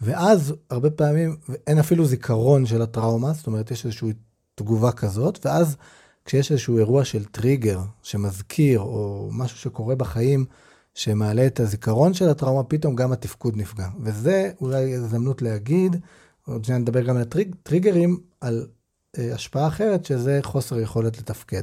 [0.00, 4.12] ואז הרבה פעמים אין אפילו זיכרון של הטראומה, זאת אומרת יש איזושהי
[4.54, 5.76] תגובה כזאת, ואז
[6.24, 10.44] כשיש איזשהו אירוע של טריגר שמזכיר או משהו שקורה בחיים,
[10.94, 13.88] שמעלה את הזיכרון של הטראומה, פתאום גם התפקוד נפגע.
[14.02, 15.96] וזה אולי הזדמנות להגיד,
[16.50, 18.66] עוד שניה נדבר גם על הטריגרים, על
[19.18, 21.62] אה, השפעה אחרת, שזה חוסר יכולת לתפקד.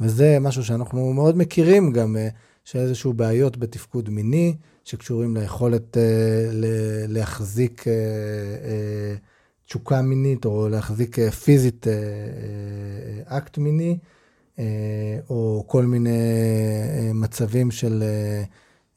[0.00, 2.28] וזה משהו שאנחנו מאוד מכירים גם, אה,
[2.64, 6.02] שאיזשהו בעיות בתפקוד מיני, שקשורים ליכולת אה,
[6.52, 6.64] ל-
[7.08, 7.92] להחזיק אה,
[8.64, 9.14] אה,
[9.66, 13.98] תשוקה מינית, או להחזיק אה, פיזית אה, אה, אקט מיני.
[14.58, 18.02] אה, או כל מיני אה, מצבים של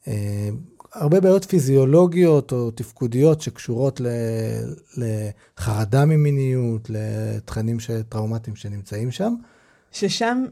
[0.08, 0.48] אה,
[0.94, 4.00] הרבה בעיות פיזיולוגיות או תפקודיות שקשורות
[4.96, 7.76] לחרדה ממיניות, לתכנים
[8.08, 9.34] טראומטיים שנמצאים שם.
[9.92, 10.44] ששם,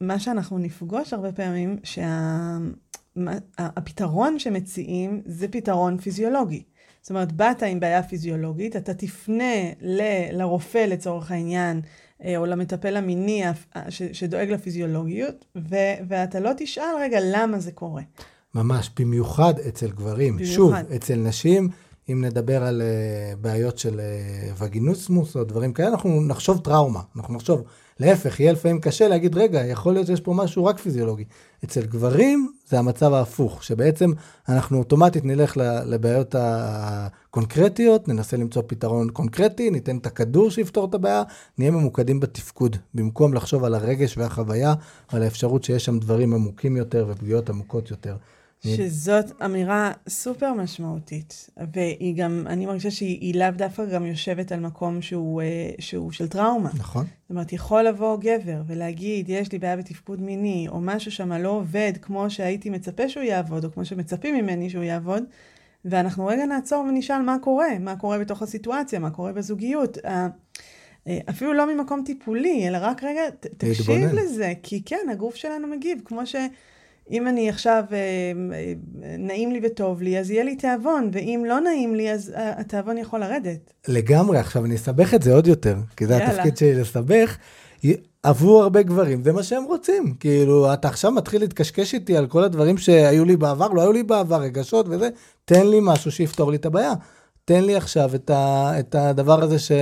[0.00, 1.78] מה שאנחנו נפגוש הרבה פעמים,
[3.16, 4.44] שהפתרון שה...
[4.44, 6.62] שמציעים זה פתרון פיזיולוגי.
[7.02, 11.80] זאת אומרת, באת עם בעיה פיזיולוגית, אתה תפנה ל, לרופא לצורך העניין,
[12.24, 13.52] אה, או למטפל המיני אה,
[13.90, 15.76] שדואג לפיזיולוגיות, ו,
[16.08, 18.02] ואתה לא תשאל, רגע, למה זה קורה?
[18.54, 20.36] ממש, במיוחד אצל גברים.
[20.36, 20.54] במיוחד.
[20.54, 21.68] שוב, אצל נשים,
[22.12, 27.00] אם נדבר על uh, בעיות של uh, וגינוסמוס או דברים כאלה, אנחנו נחשוב טראומה.
[27.16, 27.62] אנחנו נחשוב,
[28.00, 31.24] להפך, יהיה לפעמים קשה להגיד, רגע, יכול להיות שיש פה משהו רק פיזיולוגי.
[31.64, 34.12] אצל גברים זה המצב ההפוך, שבעצם
[34.48, 35.56] אנחנו אוטומטית נלך
[35.86, 41.22] לבעיות הקונקרטיות, ננסה למצוא פתרון קונקרטי, ניתן את הכדור שיפתור את הבעיה,
[41.58, 44.74] נהיה ממוקדים בתפקוד, במקום לחשוב על הרגש והחוויה
[45.12, 48.16] ועל האפשרות שיש שם דברים עמוקים יותר ופגיעות עמוקות יותר.
[48.64, 55.02] שזאת אמירה סופר משמעותית, והיא גם, אני מרגישה שהיא לאו דווקא גם יושבת על מקום
[55.02, 56.70] שהוא, אה, שהוא של טראומה.
[56.78, 57.04] נכון.
[57.04, 61.48] זאת אומרת, יכול לבוא גבר ולהגיד, יש לי בעיה בתפקוד מיני, או משהו שם לא
[61.48, 65.22] עובד כמו שהייתי מצפה שהוא יעבוד, או כמו שמצפים ממני שהוא יעבוד,
[65.84, 69.98] ואנחנו רגע נעצור ונשאל מה קורה, מה קורה בתוך הסיטואציה, מה קורה בזוגיות.
[70.04, 70.28] אה,
[71.30, 73.22] אפילו לא ממקום טיפולי, אלא רק רגע,
[73.56, 76.36] תקשיב לזה, כי כן, הגוף שלנו מגיב, כמו ש...
[77.10, 78.74] אם אני עכשיו, אה, אה,
[79.18, 83.20] נעים לי וטוב לי, אז יהיה לי תיאבון, ואם לא נעים לי, אז התיאבון יכול
[83.20, 83.72] לרדת.
[83.88, 86.30] לגמרי, עכשיו אני אסבך את זה עוד יותר, כי זה יאללה.
[86.30, 87.38] התפקיד שלי לסבך.
[88.22, 90.14] עבור הרבה גברים, זה מה שהם רוצים.
[90.20, 94.02] כאילו, אתה עכשיו מתחיל להתקשקש איתי על כל הדברים שהיו לי בעבר, לא היו לי
[94.02, 95.08] בעבר, רגשות וזה,
[95.44, 96.92] תן לי משהו שיפתור לי את הבעיה.
[97.44, 99.72] תן לי עכשיו את, ה, את הדבר הזה ש,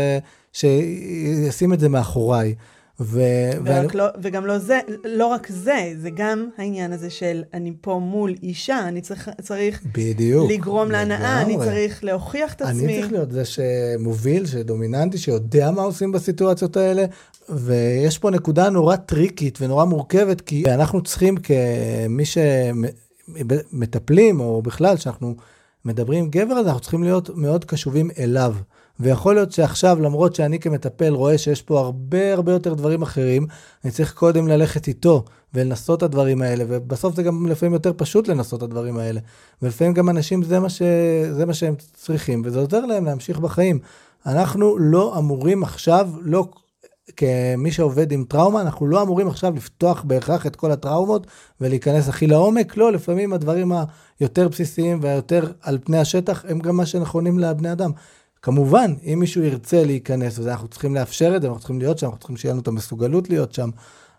[0.53, 2.55] שישים את זה מאחוריי.
[3.01, 3.21] ו...
[3.65, 3.89] ואני...
[3.95, 8.35] לא, וגם לא זה, לא רק זה, זה גם העניין הזה של אני פה מול
[8.43, 12.85] אישה, אני צריך, צריך בדיוק, לגרום להנאה, אני צריך להוכיח את עצמי.
[12.85, 17.05] אני צריך להיות זה שמוביל, שדומיננטי, שיודע מה עושים בסיטואציות האלה,
[17.49, 22.25] ויש פה נקודה נורא טריקית ונורא מורכבת, כי אנחנו צריכים כמי
[23.35, 25.35] שמטפלים, או בכלל, שאנחנו
[25.85, 28.55] מדברים עם גבר, אז אנחנו צריכים להיות מאוד קשובים אליו.
[29.01, 33.47] ויכול להיות שעכשיו, למרות שאני כמטפל רואה שיש פה הרבה הרבה יותר דברים אחרים,
[33.85, 38.29] אני צריך קודם ללכת איתו ולנסות את הדברים האלה, ובסוף זה גם לפעמים יותר פשוט
[38.29, 39.21] לנסות את הדברים האלה.
[39.63, 40.83] ולפעמים גם אנשים זה מה, ש...
[41.31, 43.79] זה מה שהם צריכים, וזה עוזר להם להמשיך בחיים.
[44.27, 46.49] אנחנו לא אמורים עכשיו, לא
[47.17, 51.27] כמי שעובד עם טראומה, אנחנו לא אמורים עכשיו לפתוח בהכרח את כל הטראומות
[51.61, 53.73] ולהיכנס הכי לעומק, לא, לפעמים הדברים
[54.21, 57.91] היותר בסיסיים והיותר על פני השטח הם גם מה שנכונים לבני אדם.
[58.47, 62.19] כמובן, אם מישהו ירצה להיכנס, ואנחנו צריכים לאפשר את זה, אנחנו צריכים להיות שם, אנחנו
[62.19, 63.71] צריכים שיהיה לנו את המסוגלות להיות שם,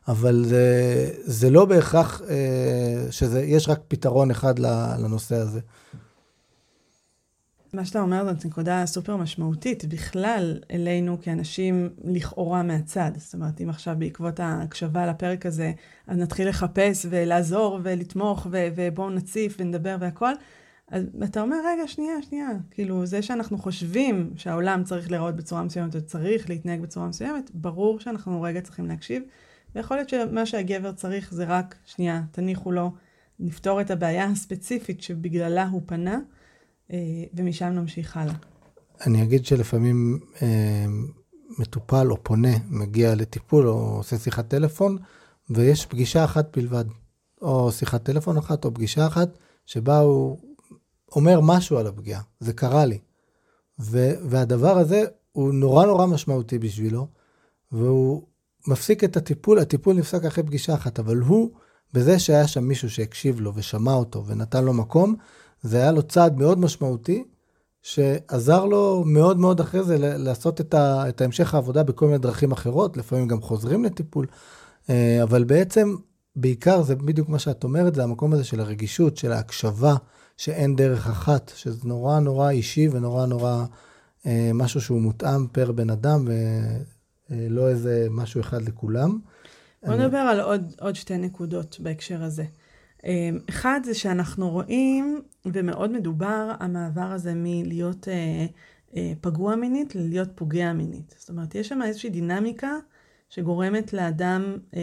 [0.08, 4.60] אבל זה, זה לא בהכרח אה, שיש רק פתרון אחד
[5.00, 5.60] לנושא הזה.
[7.74, 13.12] מה שאתה אומר זאת נקודה סופר משמעותית בכלל אלינו כאנשים לכאורה מהצד.
[13.18, 15.72] זאת אומרת, אם עכשיו בעקבות ההקשבה לפרק הזה,
[16.08, 20.34] אז נתחיל לחפש ולעזור ולתמוך ובואו נציף ונדבר והכל,
[20.92, 22.50] אז אתה אומר, רגע, שנייה, שנייה.
[22.72, 28.42] כאילו, זה שאנחנו חושבים שהעולם צריך להיראות בצורה מסוימת וצריך להתנהג בצורה מסוימת, ברור שאנחנו
[28.42, 29.24] רגע צריכים להקשיב.
[29.76, 32.92] ויכול להיות שמה שהגבר צריך זה רק, שנייה, תניחו לו,
[33.40, 36.20] נפתור את הבעיה הספציפית שבגללה הוא פנה.
[36.94, 38.34] אה, ומשם נמשיך הלאה.
[39.06, 40.86] אני אגיד שלפעמים אה,
[41.60, 44.98] מטופל או פונה מגיע לטיפול או עושה שיחת טלפון,
[45.50, 46.86] ויש פגישה אחת בלבד,
[47.42, 50.38] או שיחת טלפון אחת או פגישה אחת, שבה הוא
[51.16, 52.22] אומר משהו על הפגיעה.
[52.40, 53.00] זה קרה לי.
[53.80, 57.08] ו- והדבר הזה הוא נורא נורא משמעותי בשבילו,
[57.72, 58.24] והוא
[58.68, 61.50] מפסיק את הטיפול, הטיפול נפסק אחרי פגישה אחת, אבל הוא,
[61.94, 65.16] בזה שהיה שם מישהו שהקשיב לו ושמע אותו ונתן לו מקום,
[65.62, 67.24] זה היה לו צעד מאוד משמעותי,
[67.82, 72.52] שעזר לו מאוד מאוד אחרי זה לעשות את, ה, את המשך העבודה בכל מיני דרכים
[72.52, 74.26] אחרות, לפעמים גם חוזרים לטיפול,
[74.90, 75.96] אה, אבל בעצם,
[76.36, 79.96] בעיקר זה בדיוק מה שאת אומרת, זה המקום הזה של הרגישות, של ההקשבה,
[80.38, 83.66] שאין דרך אחת, שזה נורא נורא אישי ונורא נורא
[84.26, 86.28] אה, משהו שהוא מותאם פר בן אדם,
[87.30, 89.20] ולא איזה משהו אחד לכולם.
[89.86, 90.30] בוא נדבר אני...
[90.30, 92.44] על עוד, עוד שתי נקודות בהקשר הזה.
[93.04, 98.46] אמ, אחד זה שאנחנו רואים, ומאוד מדובר, המעבר הזה מלהיות אה,
[98.96, 101.16] אה, פגוע מינית ללהיות פוגע מינית.
[101.20, 102.72] זאת אומרת, יש שם איזושהי דינמיקה
[103.30, 104.82] שגורמת לאדם אה,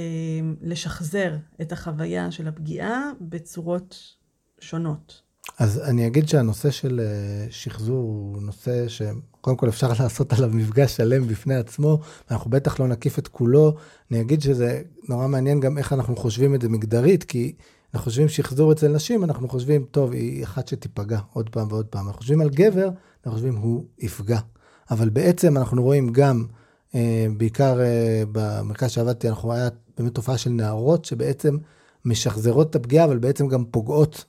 [0.60, 4.16] לשחזר את החוויה של הפגיעה בצורות
[4.60, 5.23] שונות.
[5.58, 10.96] אז אני אגיד שהנושא של אה, שחזור הוא נושא שקודם כל אפשר לעשות עליו מפגש
[10.96, 13.74] שלם בפני עצמו, ואנחנו בטח לא נקיף את כולו.
[14.10, 17.52] אני אגיד שזה נורא מעניין גם איך אנחנו חושבים את זה מגדרית, כי
[17.94, 22.06] אנחנו חושבים שחזור אצל נשים, אנחנו חושבים, טוב, היא אחת שתיפגע עוד פעם ועוד פעם.
[22.06, 24.38] אנחנו חושבים על גבר, אנחנו חושבים, הוא יפגע.
[24.90, 26.44] אבל בעצם אנחנו רואים גם,
[26.94, 29.62] אה, בעיקר אה, במרכז שעבדתי, אנחנו רואים
[29.98, 31.56] באמת תופעה של נערות שבעצם
[32.04, 34.24] משחזרות את הפגיעה, אבל בעצם גם פוגעות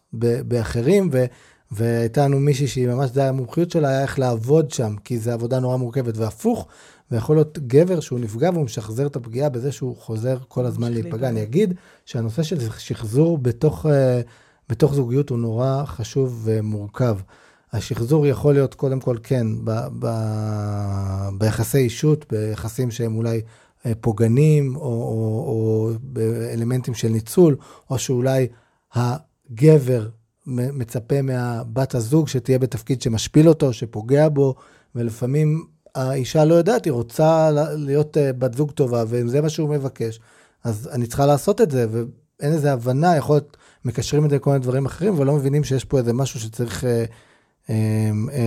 [0.48, 1.26] באחרים, ו,
[1.72, 5.60] והייתה לנו מישהי שהיא ממש, זה המומחיות שלה, היה איך לעבוד שם, כי זו עבודה
[5.60, 6.68] נורא מורכבת, והפוך,
[7.12, 11.30] ויכול להיות גבר שהוא נפגע והוא משחזר את הפגיעה בזה שהוא חוזר כל הזמן להיפגע.
[11.30, 11.74] אני אגיד
[12.06, 14.22] שהנושא של שחזור בתוך, אה,
[14.70, 17.18] בתוך זוגיות הוא נורא חשוב ומורכב.
[17.74, 20.08] השחזור יכול להיות קודם כל כן ב, ב,
[21.38, 23.42] ביחסי אישות, ביחסים שהם אולי
[24.02, 27.56] פוגענים, או, או, או באלמנטים של ניצול,
[27.90, 28.48] או שאולי
[28.94, 30.10] הגבר
[30.46, 34.56] מצפה מהבת הזוג שתהיה בתפקיד שמשפיל אותו, שפוגע בו,
[34.96, 39.70] ולפעמים האישה לא יודעת, היא רוצה להיות אה, בת זוג טובה, ואם זה מה שהוא
[39.70, 40.20] מבקש,
[40.64, 44.50] אז אני צריכה לעשות את זה, ואין איזה הבנה, יכול להיות, מקשרים את זה לכל
[44.50, 47.06] מיני דברים אחרים, ולא מבינים שיש פה איזה משהו שצריך אה, אה, אה,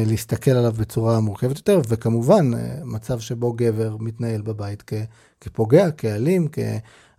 [0.07, 4.95] להסתכל עליו בצורה מורכבת יותר, וכמובן, אה, מצב שבו גבר מתנהל בבית כ,
[5.41, 6.59] כפוגע, כאלים, כ...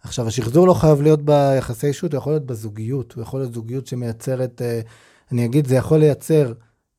[0.03, 3.87] עכשיו, השחזור לא חייב להיות ביחסי אישות, הוא יכול להיות בזוגיות, הוא יכול להיות זוגיות
[3.87, 4.81] שמייצרת, אה,
[5.31, 6.53] אני אגיד, זה יכול לייצר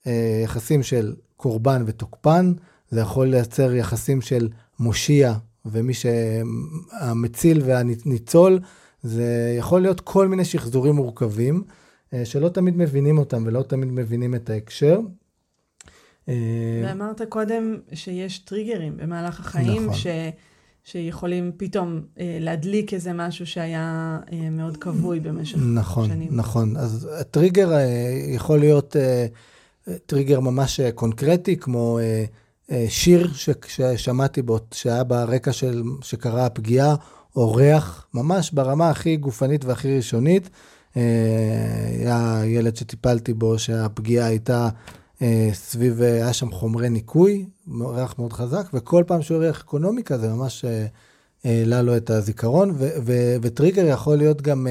[0.07, 2.53] אה, יחסים של קורבן ותוקפן,
[2.91, 5.35] זה יכול לייצר יחסים של מושיע
[5.65, 8.61] ומי שהמציל והניצול,
[9.03, 11.80] זה יכול להיות כל מיני שחזורים מורכבים, אה,
[12.25, 15.01] שלא תמיד מבינים אותם ולא תמיד מבינים את ההקשר.
[16.29, 16.35] אה,
[16.85, 19.95] ואמרת קודם שיש טריגרים במהלך החיים, נכון.
[19.95, 20.07] ש...
[20.85, 26.29] שיכולים פתאום אה, להדליק איזה משהו שהיה אה, מאוד כבוי במשך נכון, שנים.
[26.33, 26.77] נכון, נכון.
[26.77, 27.81] אז הטריגר אה,
[28.29, 29.27] יכול להיות אה,
[30.07, 32.25] טריגר ממש אה, קונקרטי, כמו אה,
[32.71, 36.95] אה, שיר ש, ששמעתי בו, שהיה ברקע של, שקרה הפגיעה,
[37.37, 40.51] או ריח, ממש ברמה הכי גופנית והכי ראשונית.
[40.97, 41.03] אה,
[41.99, 44.69] היה ילד שטיפלתי בו, שהפגיעה הייתה
[45.23, 47.47] אה, סביב, היה שם חומרי ניקוי,
[47.81, 50.65] ריח מאוד חזק, וכל פעם שהוא ריח אקונומיקה, זה ממש
[51.45, 54.67] העלה לו את הזיכרון, ו, ו, וטריגר יכול להיות גם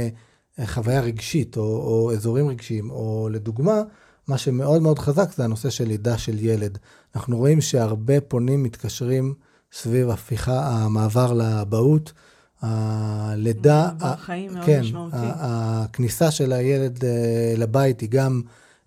[0.66, 3.82] חוויה רגשית, או, או אזורים רגשיים, או לדוגמה,
[4.28, 6.78] מה שמאוד מאוד חזק זה הנושא של לידה של ילד.
[7.16, 9.34] אנחנו רואים שהרבה פונים מתקשרים
[9.74, 12.14] סביב הפיכה, המעבר לאבהות,
[12.62, 15.16] הלידה, בחיים מאוד כן, משמעותי.
[15.22, 18.42] הכניסה של הילד אה, לבית היא גם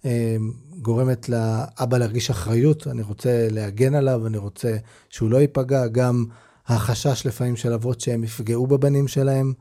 [0.05, 0.37] אה,
[0.79, 4.77] גורמת לאבא להרגיש אחריות, אני רוצה להגן עליו, אני רוצה
[5.11, 6.25] שהוא לא ייפגע, גם
[6.67, 9.53] החשש לפעמים של אבות שהם יפגעו בבנים שלהם.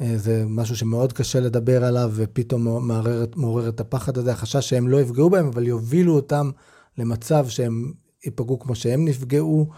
[0.00, 4.88] אה, זה משהו שמאוד קשה לדבר עליו, ופתאום מעורר, מעורר את הפחד הזה, החשש שהם
[4.88, 6.50] לא יפגעו בהם, אבל יובילו אותם
[6.98, 7.92] למצב שהם
[8.24, 9.68] ייפגעו כמו שהם נפגעו,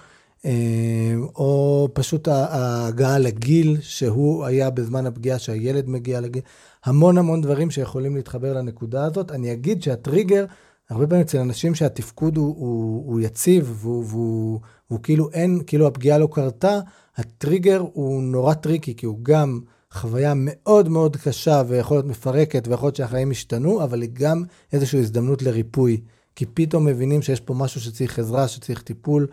[1.35, 6.43] או פשוט ההגעה לגיל שהוא היה בזמן הפגיעה, שהילד מגיע לגיל,
[6.85, 9.31] המון המון דברים שיכולים להתחבר לנקודה הזאת.
[9.31, 10.45] אני אגיד שהטריגר,
[10.91, 15.87] הרבה פעמים אצל אנשים שהתפקוד הוא, הוא, הוא יציב, והוא, והוא, והוא כאילו אין, כאילו
[15.87, 16.81] הפגיעה לא קרתה,
[17.17, 19.61] הטריגר הוא נורא tricky, כי הוא גם...
[19.93, 25.01] חוויה מאוד מאוד קשה ויכול להיות מפרקת ויכול להיות שהחיים השתנו, אבל היא גם איזושהי
[25.01, 26.01] הזדמנות לריפוי.
[26.37, 29.27] כי פתאום מבינים שיש פה משהו שצריך עזרה, שצריך טיפול.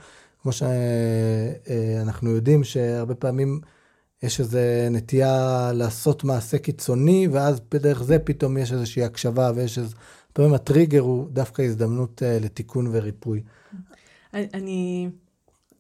[0.48, 3.60] כמו שאנחנו יודעים שהרבה פעמים
[4.24, 4.60] יש איזו
[4.92, 9.96] נטייה לעשות מעשה קיצוני, ואז בדרך זה פתאום יש איזושהי הקשבה ויש איזה...
[10.34, 13.44] פעמים הטריגר הוא דווקא הזדמנות אה, לתיקון וריפוי.
[14.34, 15.10] אני...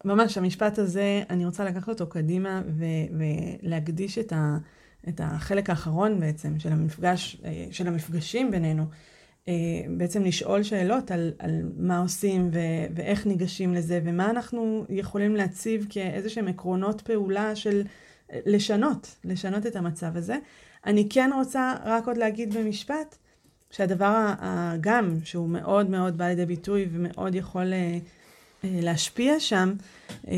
[0.05, 4.57] ממש, המשפט הזה, אני רוצה לקחת אותו קדימה ו- ולהקדיש את, ה-
[5.09, 8.85] את החלק האחרון בעצם של המפגש, אה, של המפגשים בינינו.
[9.47, 9.53] אה,
[9.89, 15.85] בעצם לשאול שאלות על, על מה עושים ו- ואיך ניגשים לזה ומה אנחנו יכולים להציב
[15.89, 17.83] כאיזה שהם עקרונות פעולה של
[18.31, 20.37] אה, לשנות, לשנות את המצב הזה.
[20.85, 23.17] אני כן רוצה רק עוד להגיד במשפט
[23.71, 24.33] שהדבר
[24.81, 27.97] גם שהוא מאוד מאוד בא לידי ביטוי ומאוד יכול אה,
[28.63, 29.73] להשפיע שם,
[30.27, 30.33] אה,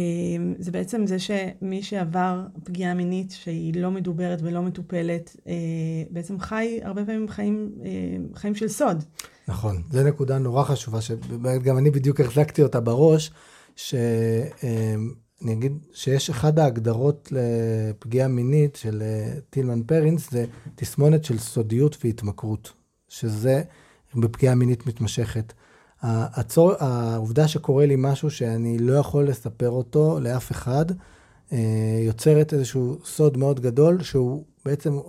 [0.59, 5.53] זה בעצם זה שמי שעבר פגיעה מינית שהיא לא מדוברת ולא מטופלת, אה,
[6.09, 7.71] בעצם חי הרבה פעמים חיים,
[8.35, 9.03] חיים של סוד.
[9.47, 13.31] נכון, זו נקודה נורא חשובה, שבאמת גם אני בדיוק החזקתי אותה בראש,
[13.75, 19.03] שאני אגיד שיש אחת ההגדרות לפגיעה מינית של
[19.49, 22.71] טילמן פרינס, זה תסמונת של סודיות והתמכרות,
[23.07, 23.61] שזה
[24.15, 25.53] בפגיעה מינית מתמשכת.
[26.03, 26.73] הצור...
[26.79, 30.85] העובדה שקורה לי משהו שאני לא יכול לספר אותו לאף אחד,
[31.51, 34.99] אה, יוצרת איזשהו סוד מאוד גדול, שהוא בעצם,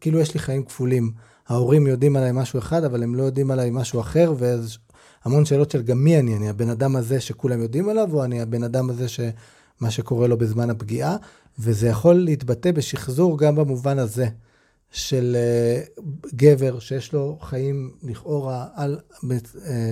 [0.00, 1.12] כאילו יש לי חיים כפולים.
[1.48, 5.82] ההורים יודעים עליי משהו אחד, אבל הם לא יודעים עליי משהו אחר, והמון שאלות של
[5.82, 9.08] גם מי אני, אני הבן אדם הזה שכולם יודעים עליו, או אני הבן אדם הזה
[9.08, 11.16] שמה שקורה לו בזמן הפגיעה,
[11.58, 14.28] וזה יכול להתבטא בשחזור גם במובן הזה.
[14.90, 16.02] של uh,
[16.34, 19.26] גבר שיש לו חיים לכאורה על, uh,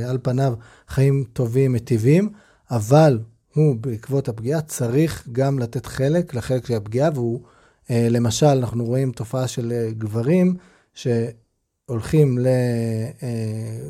[0.08, 0.54] על פניו,
[0.88, 2.30] חיים טובים, מטיבים,
[2.70, 3.18] אבל
[3.54, 9.12] הוא בעקבות הפגיעה צריך גם לתת חלק לחלק של הפגיעה, והוא, uh, למשל, אנחנו רואים
[9.12, 10.56] תופעה של גברים
[10.94, 12.46] שהולכים, ל,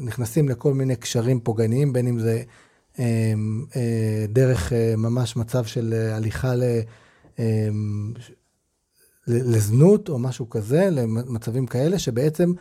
[0.01, 2.43] נכנסים לכל מיני קשרים פוגעניים, בין אם זה
[4.29, 6.63] דרך ממש מצב של הליכה ל...
[9.29, 12.53] לזנות או משהו כזה, למצבים כאלה, שבעצם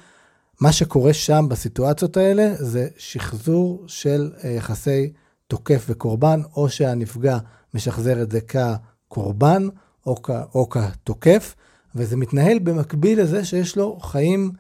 [0.62, 5.12] מה שקורה שם בסיטואציות האלה זה שחזור של אה, יחסי
[5.47, 7.38] תוקף וקורבן, או שהנפגע
[7.73, 9.67] משחזר את זה כקורבן
[10.06, 11.56] או, כ, או כתוקף,
[11.95, 14.51] וזה מתנהל במקביל לזה שיש לו חיים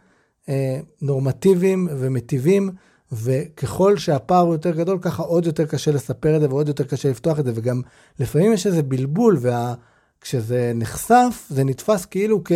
[0.49, 2.69] אה, נורמטיביים ומטיבים,
[3.11, 7.09] וככל שהפער הוא יותר גדול, ככה עוד יותר קשה לספר את זה ועוד יותר קשה
[7.09, 7.81] לפתוח את זה, וגם
[8.19, 9.73] לפעמים יש איזה בלבול, וה...
[10.21, 12.51] כשזה נחשף, זה נתפס כאילו כ...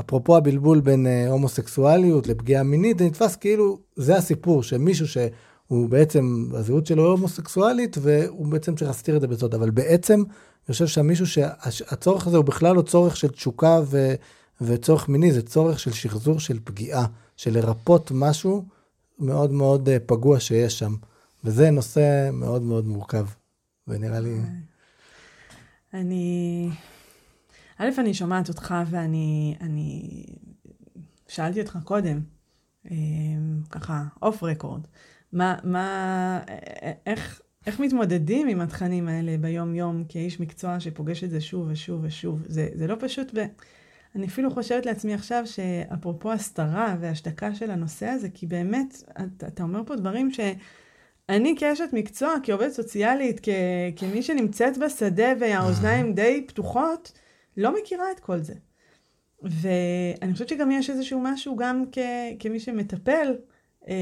[0.00, 6.48] אפרופו הבלבול בין uh, הומוסקסואליות לפגיעה מינית, זה נתפס כאילו זה הסיפור, שמישהו שהוא בעצם,
[6.54, 11.26] הזהות שלו הומוסקסואלית, והוא בעצם צריך להסתיר את זה בסוד, אבל בעצם, אני חושב שהמישהו
[11.26, 14.14] שהצורך הזה הוא בכלל לא צורך של תשוקה ו,
[14.60, 18.64] וצורך מיני, זה צורך של שחזור של פגיעה, של לרפות משהו
[19.18, 20.94] מאוד מאוד uh, פגוע שיש שם.
[21.44, 23.26] וזה נושא מאוד מאוד מורכב,
[23.88, 24.40] ונראה לי...
[26.00, 26.68] אני...
[27.78, 30.24] א', אני שומעת אותך ואני אני...
[31.28, 32.20] שאלתי אותך קודם,
[32.90, 32.96] אה,
[33.70, 34.86] ככה, אוף רקורד,
[35.32, 36.40] מה, מה,
[37.06, 42.42] איך, איך מתמודדים עם התכנים האלה ביום-יום כאיש מקצוע שפוגש את זה שוב ושוב ושוב?
[42.48, 48.28] זה, זה לא פשוט, ואני אפילו חושבת לעצמי עכשיו שאפרופו הסתרה והשתקה של הנושא הזה,
[48.34, 50.40] כי באמת, אתה, אתה אומר פה דברים ש...
[51.28, 53.48] אני כאשת מקצוע, כעובדת סוציאלית, כ-
[53.96, 57.12] כמי שנמצאת בשדה והאוזניים די פתוחות,
[57.56, 58.54] לא מכירה את כל זה.
[59.42, 61.98] ואני חושבת שגם יש איזשהו משהו גם כ-
[62.38, 63.36] כמי שמטפל
[63.88, 63.94] אה,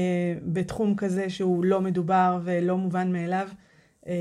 [0.43, 3.49] בתחום כזה שהוא לא מדובר ולא מובן מאליו.
[4.07, 4.13] אה,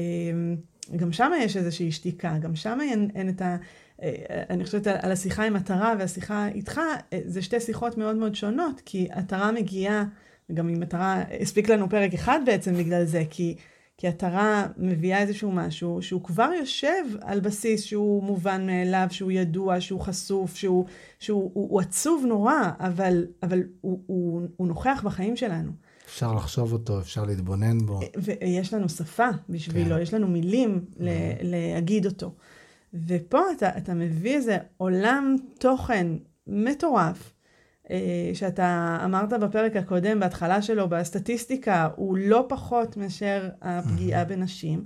[0.96, 3.56] גם שם יש איזושהי שתיקה, גם שם אין, אין את ה...
[4.02, 6.80] אה, אני חושבת על השיחה עם עטרה והשיחה איתך,
[7.12, 10.04] אה, זה שתי שיחות מאוד מאוד שונות, כי עטרה מגיעה
[10.50, 13.56] וגם אם מטרה, הספיק לנו פרק אחד בעצם בגלל זה, כי,
[13.98, 19.80] כי התרה מביאה איזשהו משהו שהוא כבר יושב על בסיס שהוא מובן מאליו, שהוא ידוע,
[19.80, 20.84] שהוא חשוף, שהוא,
[21.18, 25.72] שהוא הוא, הוא עצוב נורא, אבל, אבל הוא, הוא, הוא נוכח בחיים שלנו.
[26.06, 28.00] אפשר לחשוב אותו, אפשר להתבונן בו.
[28.16, 30.02] ויש לנו שפה בשבילו, כן.
[30.02, 31.10] יש לנו מילים ל-
[31.42, 32.34] להגיד אותו.
[33.06, 36.06] ופה אתה, אתה מביא איזה עולם תוכן
[36.46, 37.33] מטורף,
[38.34, 44.84] שאתה אמרת בפרק הקודם, בהתחלה שלו, בסטטיסטיקה, הוא לא פחות מאשר הפגיעה בנשים,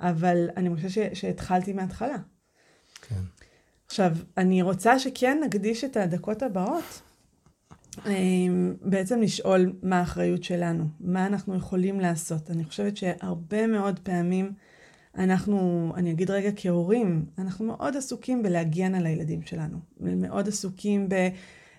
[0.00, 2.16] אבל אני חושבת שהתחלתי מההתחלה.
[3.08, 3.20] כן.
[3.86, 7.02] עכשיו, אני רוצה שכן נקדיש את הדקות הבאות
[8.06, 12.50] אמ, בעצם לשאול מה האחריות שלנו, מה אנחנו יכולים לעשות.
[12.50, 14.52] אני חושבת שהרבה מאוד פעמים
[15.18, 19.78] אנחנו, אני אגיד רגע כהורים, אנחנו מאוד עסוקים בלהגן על הילדים שלנו.
[20.00, 21.14] מאוד עסוקים ב...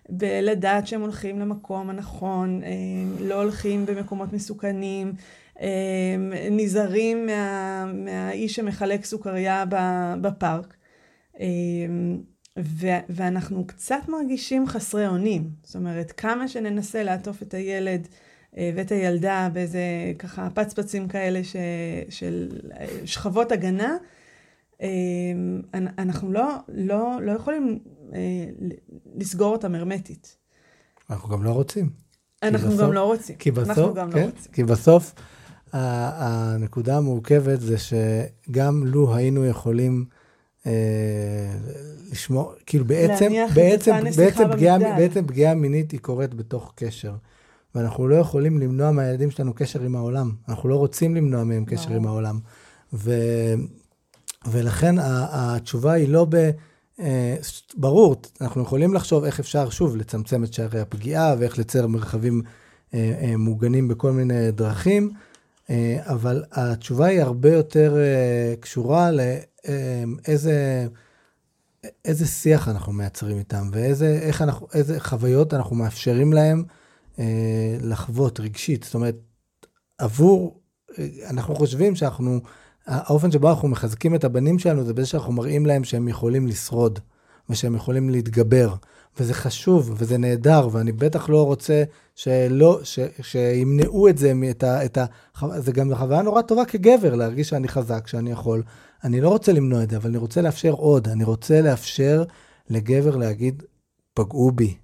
[0.09, 5.13] בלדעת שהם הולכים למקום הנכון, אמ, לא הולכים במקומות מסוכנים,
[5.61, 5.67] אמ,
[6.51, 9.65] נזהרים מה, מהאיש שמחלק סוכריה
[10.21, 10.75] בפארק.
[12.59, 15.49] ו- ואנחנו קצת מרגישים חסרי אונים.
[15.63, 18.07] זאת אומרת, כמה שננסה לעטוף את הילד
[18.57, 19.79] אה, ואת הילדה באיזה
[20.19, 21.55] ככה פצפצים כאלה ש-
[22.09, 22.49] של
[22.79, 23.97] אה, שכבות הגנה,
[24.81, 24.87] אה,
[25.97, 27.79] אנחנו לא, לא, לא יכולים
[29.15, 30.37] לסגור אותם הרמטית.
[31.09, 31.89] אנחנו גם לא רוצים.
[32.43, 33.35] אנחנו בסוף, גם לא רוצים.
[33.35, 34.51] כי בסוף, אנחנו גם לא כן, לא רוצים.
[34.51, 35.13] כי בסוף
[35.73, 40.05] הנקודה המורכבת זה שגם לו היינו יכולים
[40.65, 40.71] אה,
[42.11, 47.15] לשמור, כאילו בעצם, בעצם, בעצם פגיעה, בעצם פגיעה מינית היא קורית בתוך קשר.
[47.75, 50.31] ואנחנו לא יכולים למנוע מהילדים שלנו קשר עם העולם.
[50.49, 52.39] אנחנו לא רוצים למנוע מהם קשר עם העולם.
[52.93, 53.13] ו,
[54.51, 56.49] ולכן התשובה היא לא ב...
[56.99, 57.35] אה,
[57.77, 62.41] ברור, אנחנו יכולים לחשוב איך אפשר, שוב, לצמצם את שערי הפגיעה ואיך לצייר מרחבים
[62.93, 65.11] אה, מוגנים בכל מיני דרכים,
[65.99, 67.97] אבל התשובה היא הרבה יותר
[68.59, 70.87] קשורה לאיזה...
[72.05, 76.63] איזה שיח אנחנו מייצרים איתם, ואיזה איך אנחנו, איזה חוויות אנחנו מאפשרים להם
[77.19, 78.83] אה, לחוות רגשית.
[78.83, 79.15] זאת אומרת,
[79.97, 80.61] עבור,
[80.99, 82.39] אה, אנחנו חושבים שאנחנו,
[82.87, 86.99] האופן שבו אנחנו מחזקים את הבנים שלנו זה בזה שאנחנו מראים להם שהם יכולים לשרוד,
[87.49, 88.75] ושהם יכולים להתגבר.
[89.19, 91.83] וזה חשוב, וזה נהדר, ואני בטח לא רוצה
[92.15, 95.05] שלא, ש, שימנעו את זה, את ה, את ה,
[95.57, 98.63] זה גם חוויה נורא טובה כגבר, להרגיש שאני חזק, שאני יכול.
[99.03, 101.07] אני לא רוצה למנוע את זה, אבל אני רוצה לאפשר עוד.
[101.07, 102.23] אני רוצה לאפשר
[102.69, 103.63] לגבר להגיד,
[104.13, 104.75] פגעו בי.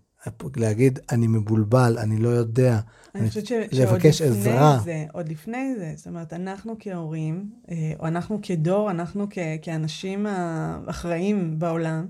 [0.56, 2.80] להגיד, אני מבולבל, אני לא יודע.
[3.16, 4.80] אני חושבת שעוד לפני עזרה.
[4.84, 10.26] זה, עוד לפני זה, זאת אומרת, אנחנו כהורים, אה, או אנחנו כדור, אנחנו כ, כאנשים
[10.30, 12.06] האחראים בעולם,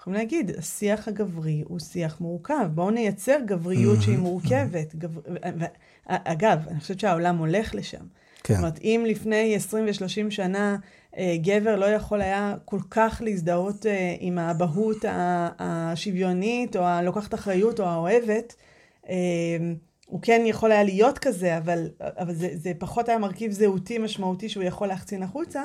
[0.00, 2.68] יכולים להגיד, השיח הגברי הוא שיח מורכב.
[2.74, 4.94] בואו נייצר גבריות שהיא מורכבת.
[4.94, 5.20] גבר...
[6.06, 8.04] אגב, אני חושבת שהעולם הולך לשם.
[8.42, 8.54] כן.
[8.54, 10.76] זאת אומרת, אם לפני 20 ו-30 שנה
[11.16, 15.04] אה, גבר לא יכול היה כל כך להזדהות אה, עם האבהות
[15.58, 18.54] השוויונית, או הלוקחת אחריות, או האוהבת,
[20.10, 24.48] הוא כן יכול היה להיות כזה, אבל, אבל זה, זה פחות היה מרכיב זהותי משמעותי
[24.48, 25.62] שהוא יכול להחצין החוצה.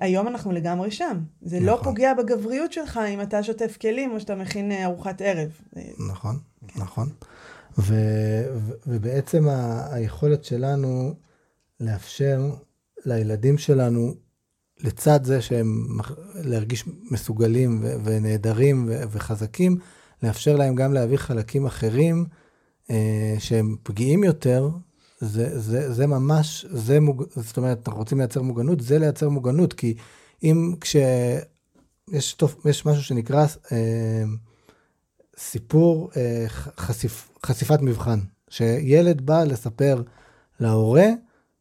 [0.00, 1.18] היום אנחנו לגמרי שם.
[1.42, 1.78] זה לא נכון.
[1.78, 5.50] לא פוגע בגבריות שלך אם אתה שוטף כלים או שאתה מכין ארוחת ערב.
[6.10, 6.38] נכון,
[6.68, 6.80] כן.
[6.80, 7.08] נכון.
[7.78, 7.94] ו,
[8.56, 11.14] ו, ובעצם ה, היכולת שלנו
[11.80, 12.40] לאפשר
[13.04, 14.14] לילדים שלנו
[14.80, 15.86] לצד זה שהם
[16.34, 19.78] להרגיש מסוגלים ו- ונהדרים ו- וחזקים,
[20.22, 22.41] לאפשר להם גם להביא חלקים אחרים אה,
[23.38, 24.68] שהם פגיעים יותר,
[25.20, 27.24] זה, זה, זה ממש, זה מוג...
[27.36, 29.94] זאת אומרת, אנחנו רוצים לייצר מוגנות, זה לייצר מוגנות, כי
[30.42, 34.24] אם כשיש טוב, יש משהו שנקרא אה,
[35.38, 36.44] סיפור אה,
[36.76, 38.18] חשיפ, חשיפת מבחן,
[38.48, 40.02] שילד בא לספר
[40.60, 41.06] להורה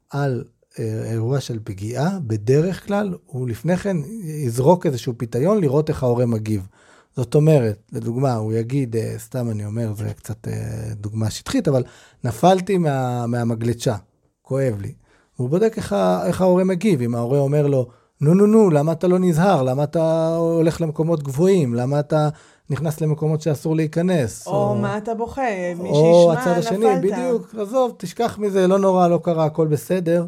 [0.09, 0.43] על
[0.79, 6.67] אירוע של פגיעה, בדרך כלל הוא לפני כן יזרוק איזשהו פיתיון לראות איך ההורה מגיב.
[7.15, 10.53] זאת אומרת, לדוגמה, הוא יגיד, אה, סתם אני אומר, זה קצת אה,
[10.93, 11.83] דוגמה שטחית, אבל
[12.23, 13.95] נפלתי מה, מהמגלשה,
[14.41, 14.93] כואב לי.
[15.37, 15.95] הוא בודק איך,
[16.25, 17.87] איך ההורה מגיב, אם ההורה אומר לו,
[18.21, 19.63] נו נו נו, למה אתה לא נזהר?
[19.63, 21.73] למה אתה הולך למקומות גבוהים?
[21.73, 22.29] למה אתה
[22.69, 24.47] נכנס למקומות שאסור להיכנס?
[24.47, 25.41] או, או מה אתה בוכה?
[25.75, 26.13] מי שישמע, נפלת.
[26.13, 30.25] או הצד השני, בדיוק, עזוב, תשכח מזה, לא נורא, לא קרה, הכל בסדר.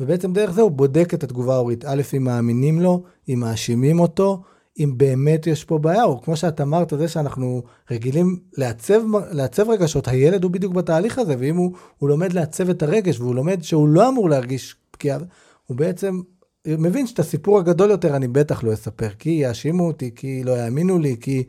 [0.00, 1.84] ובעצם דרך זה הוא בודק את התגובה ההורית.
[1.84, 4.42] א', אם מאמינים לו, אם מאשימים אותו,
[4.78, 10.08] אם באמת יש פה בעיה, או כמו שאת אמרת, זה שאנחנו רגילים לעצב, לעצב רגשות,
[10.08, 13.88] הילד הוא בדיוק בתהליך הזה, ואם הוא, הוא לומד לעצב את הרגש, והוא לומד שהוא
[13.88, 15.18] לא אמור להרגיש פגיעה,
[15.66, 16.20] הוא בעצם
[16.66, 20.98] מבין שאת הסיפור הגדול יותר אני בטח לא אספר, כי יאשימו אותי, כי לא יאמינו
[20.98, 21.44] לי, כי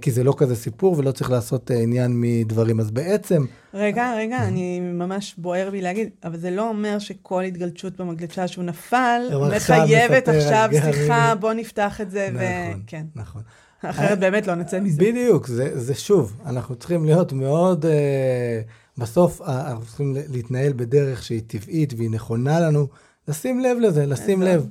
[0.00, 2.80] כי זה לא כזה סיפור ולא צריך לעשות אה, עניין מדברים.
[2.80, 3.44] אז בעצם...
[3.74, 8.64] רגע, רגע, אני ממש בוער בי להגיד, אבל זה לא אומר שכל התגלשות במגלשה שהוא
[8.64, 9.20] נפל,
[9.56, 13.06] מחייבת עכשיו שיחה, בוא נפתח את זה, נכון, וכן.
[13.14, 13.42] נכון.
[13.82, 15.02] אחרת באמת לא נצא מזה.
[15.02, 18.60] בדיוק, זה, זה שוב, אנחנו צריכים להיות מאוד, אה,
[18.98, 22.86] בסוף אנחנו צריכים להתנהל בדרך שהיא טבעית והיא נכונה לנו,
[23.28, 24.66] לשים לב לזה, לשים לב.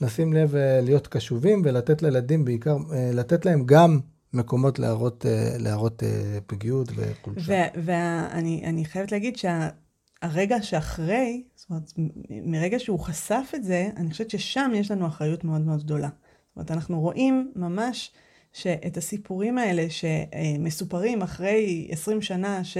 [0.00, 2.76] לשים לב להיות קשובים ולתת לילדים בעיקר,
[3.12, 3.98] לתת להם גם
[4.34, 5.26] מקומות להראות,
[5.58, 6.02] להראות
[6.46, 7.66] פגיעות וחולשה.
[7.84, 11.92] ואני חייבת להגיד שהרגע שאחרי, זאת אומרת,
[12.30, 16.08] מרגע שהוא חשף את זה, אני חושבת ששם יש לנו אחריות מאוד מאוד גדולה.
[16.08, 18.12] זאת אומרת, אנחנו רואים ממש
[18.52, 22.76] שאת הסיפורים האלה שמסופרים אחרי 20 שנה, ש...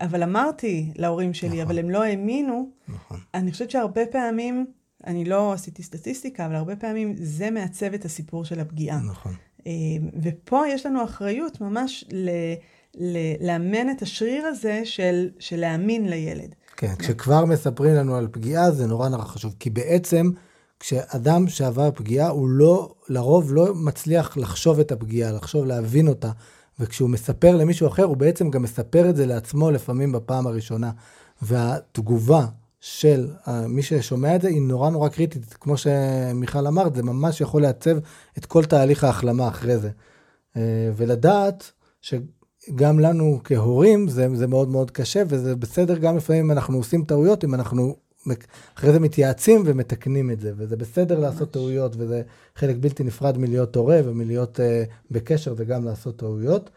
[0.00, 1.60] אבל אמרתי להורים שלי, נכון.
[1.60, 3.18] אבל הם לא האמינו, נכון.
[3.34, 4.66] אני חושבת שהרבה פעמים,
[5.06, 9.00] אני לא עשיתי סטטיסטיקה, אבל הרבה פעמים זה מעצב את הסיפור של הפגיעה.
[9.00, 9.34] נכון.
[10.22, 12.30] ופה יש לנו אחריות ממש ל...
[12.94, 16.54] ל- לאמן את השריר הזה של, של להאמין לילד.
[16.76, 20.30] כן, כשכבר מספרים לנו על פגיעה זה נורא נורא חשוב, כי בעצם
[20.80, 26.30] כשאדם שעבר פגיעה, הוא לא, לרוב לא מצליח לחשוב את הפגיעה, לחשוב, להבין אותה.
[26.80, 30.90] וכשהוא מספר למישהו אחר, הוא בעצם גם מספר את זה לעצמו לפעמים בפעם הראשונה.
[31.42, 32.46] והתגובה
[32.82, 33.30] של
[33.68, 35.54] מי ששומע את זה היא נורא נורא קריטית.
[35.54, 37.96] כמו שמיכל אמרת, זה ממש יכול לעצב
[38.38, 39.90] את כל תהליך ההחלמה אחרי זה.
[40.56, 46.50] אה, ולדעת שגם לנו כהורים זה, זה מאוד מאוד קשה, וזה בסדר גם לפעמים אם
[46.50, 47.96] אנחנו עושים טעויות, אם אנחנו
[48.76, 51.24] אחרי זה מתייעצים ומתקנים את זה, וזה בסדר ממש.
[51.24, 52.22] לעשות טעויות, וזה
[52.56, 54.62] חלק בלתי נפרד מלהיות הורה ומלהיות uh,
[55.10, 56.70] בקשר, זה גם לעשות טעויות.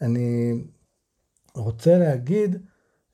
[0.00, 0.54] אני
[1.54, 2.56] רוצה להגיד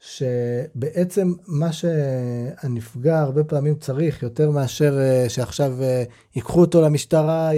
[0.00, 7.50] שבעצם מה שהנפגע הרבה פעמים צריך, יותר מאשר uh, שעכשיו uh, ייקחו אותו למשטרה,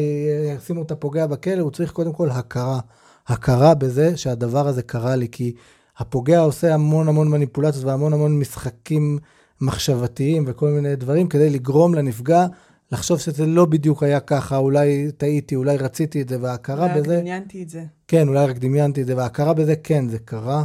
[0.56, 2.80] ישימו את הפוגע בכלא, הוא צריך קודם כל הכרה.
[3.26, 5.52] הכרה בזה שהדבר הזה קרה לי, כי
[5.98, 9.18] הפוגע עושה המון המון מניפולציות והמון המון משחקים.
[9.60, 12.46] מחשבתיים וכל מיני דברים, כדי לגרום לנפגע
[12.92, 16.98] לחשוב שזה לא בדיוק היה ככה, אולי טעיתי, אולי רציתי את זה, וההכרה בזה...
[16.98, 17.84] אולי רק דמיינתי את זה.
[18.08, 20.64] כן, אולי רק דמיינתי את זה, וההכרה בזה, כן, זה קרה,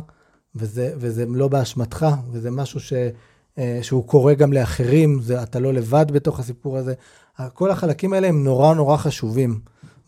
[0.55, 2.93] וזה, וזה לא באשמתך, וזה משהו ש,
[3.57, 6.93] אה, שהוא קורה גם לאחרים, זה, אתה לא לבד בתוך הסיפור הזה.
[7.53, 9.59] כל החלקים האלה הם נורא נורא חשובים.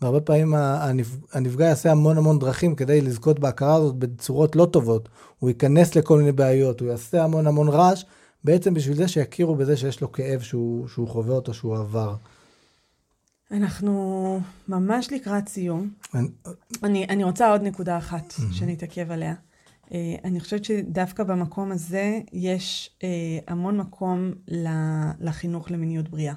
[0.02, 0.54] והרבה פעמים
[1.32, 5.08] הנפגע יעשה המון המון דרכים כדי לזכות בהכרה הזאת בצורות לא טובות.
[5.38, 8.04] הוא ייכנס לכל מיני בעיות, הוא יעשה המון המון רעש,
[8.44, 12.14] בעצם בשביל זה שיכירו בזה שיש לו כאב שהוא, שהוא חווה אותו, שהוא עבר.
[13.50, 15.90] אנחנו ממש לקראת סיום.
[16.82, 18.34] אני, אני, רוצה עוד נקודה אחת.
[18.52, 19.34] שנתעכב עליה.
[19.88, 19.90] Uh,
[20.24, 23.04] אני חושבת שדווקא במקום הזה יש uh,
[23.46, 24.32] המון מקום
[25.20, 26.34] לחינוך למיניות בריאה.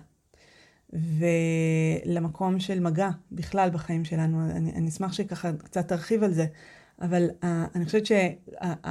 [0.93, 4.52] ולמקום של מגע בכלל בחיים שלנו.
[4.52, 6.45] אני, אני אשמח שככה קצת תרחיב על זה,
[7.02, 7.45] אבל uh,
[7.76, 8.30] אני חושבת שה...
[8.62, 8.88] Uh,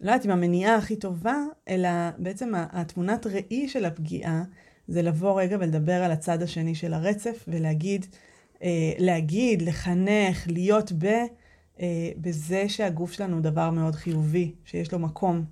[0.00, 1.36] לא יודעת אם המניעה הכי טובה,
[1.68, 4.42] אלא בעצם התמונת ראי של הפגיעה,
[4.88, 8.06] זה לבוא רגע ולדבר על הצד השני של הרצף, ולהגיד,
[8.62, 11.06] אה, להגיד, לחנך, להיות ב...
[11.80, 15.44] אה, בזה שהגוף שלנו הוא דבר מאוד חיובי, שיש לו מקום.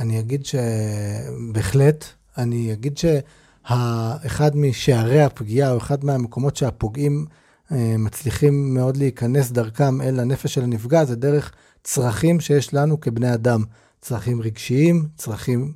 [0.00, 2.04] אני אגיד שבהחלט,
[2.38, 7.26] אני אגיד שאחד משערי הפגיעה, או אחד מהמקומות שהפוגעים
[7.72, 11.52] אה, מצליחים מאוד להיכנס דרכם אל הנפש של הנפגע, זה דרך
[11.84, 13.64] צרכים שיש לנו כבני אדם,
[14.00, 15.72] צרכים רגשיים, צרכים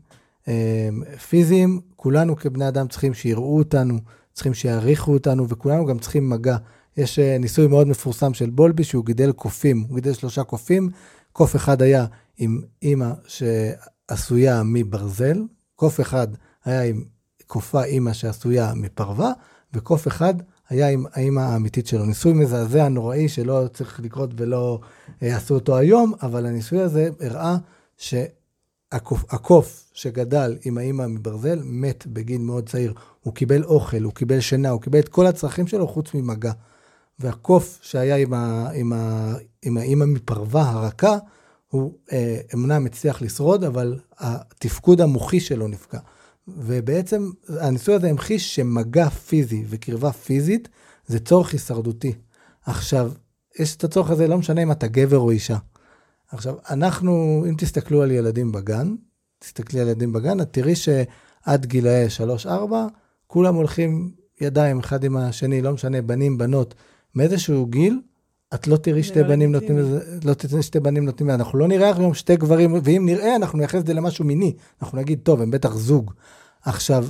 [0.49, 0.89] אה,
[1.29, 3.99] פיזיים, כולנו כבני אדם צריכים שיראו אותנו,
[4.33, 6.57] צריכים שיעריכו אותנו, וכולנו גם צריכים מגע.
[6.97, 10.90] יש אה, ניסוי מאוד מפורסם של בולבי שהוא גידל קופים, הוא גידל שלושה קופים,
[11.32, 12.07] קוף אחד היה
[12.38, 15.42] עם אימא שעשויה מברזל,
[15.76, 16.28] קוף אחד
[16.64, 17.05] היה עם
[17.47, 19.32] קופה אימא שעשויה מפרווה,
[19.74, 20.34] וקוף אחד
[20.68, 22.07] היה עם האימא האמיתית שלו.
[22.07, 24.80] ניסוי מזעזע, נוראי, שלא צריך לקרות ולא
[25.22, 27.57] אה, עשו אותו היום, אבל הניסוי הזה הראה
[27.97, 32.95] שהקוף שגדל עם האימא מברזל מת בגיל מאוד צעיר.
[33.20, 36.53] הוא קיבל אוכל, הוא קיבל שינה, הוא קיבל את כל הצרכים שלו חוץ ממגע.
[37.19, 41.19] והקוף שהיה עם, ה, עם, ה, עם האימא מפרווה הרכה,
[41.69, 45.99] הוא אה, אמנם הצליח לשרוד, אבל התפקוד המוחי שלו נפגע.
[46.49, 50.69] ובעצם הניסוי הזה המחיש שמגע פיזי וקרבה פיזית
[51.07, 52.12] זה צורך הישרדותי.
[52.67, 53.12] עכשיו,
[53.59, 55.57] יש את הצורך הזה, לא משנה אם אתה גבר או אישה.
[56.29, 58.95] עכשיו, אנחנו, אם תסתכלו על ילדים בגן,
[59.39, 62.07] תסתכלי על ילדים בגן, את תראי שעד גילאי
[62.47, 62.49] 3-4,
[63.27, 64.11] כולם הולכים
[64.41, 66.75] ידיים אחד עם השני, לא משנה, בנים, בנות,
[67.17, 68.01] מאיזשהו גיל,
[68.55, 71.59] את לא תראי שתי לא בנים נותנים לזה, לא תראי שתי בנים נותנים לזה, אנחנו
[71.59, 74.55] לא נראה היום שתי גברים, ואם נראה, אנחנו נייחס את זה למשהו מיני.
[74.83, 76.12] אנחנו נגיד, טוב, הם בטח זוג.
[76.62, 77.07] עכשיו,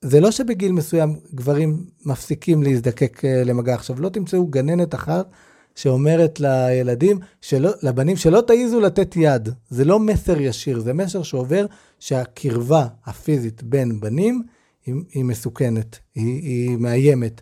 [0.00, 3.74] זה לא שבגיל מסוים גברים מפסיקים להזדקק אה, למגע.
[3.74, 5.30] עכשיו, לא תמצאו גננת אחת
[5.74, 9.48] שאומרת לילדים, שלא, לבנים, שלא תעיזו לתת יד.
[9.70, 11.66] זה לא מסר ישיר, זה מסר שעובר
[11.98, 14.42] שהקרבה הפיזית בין בנים
[14.86, 17.40] היא, היא מסוכנת, היא, היא מאיימת.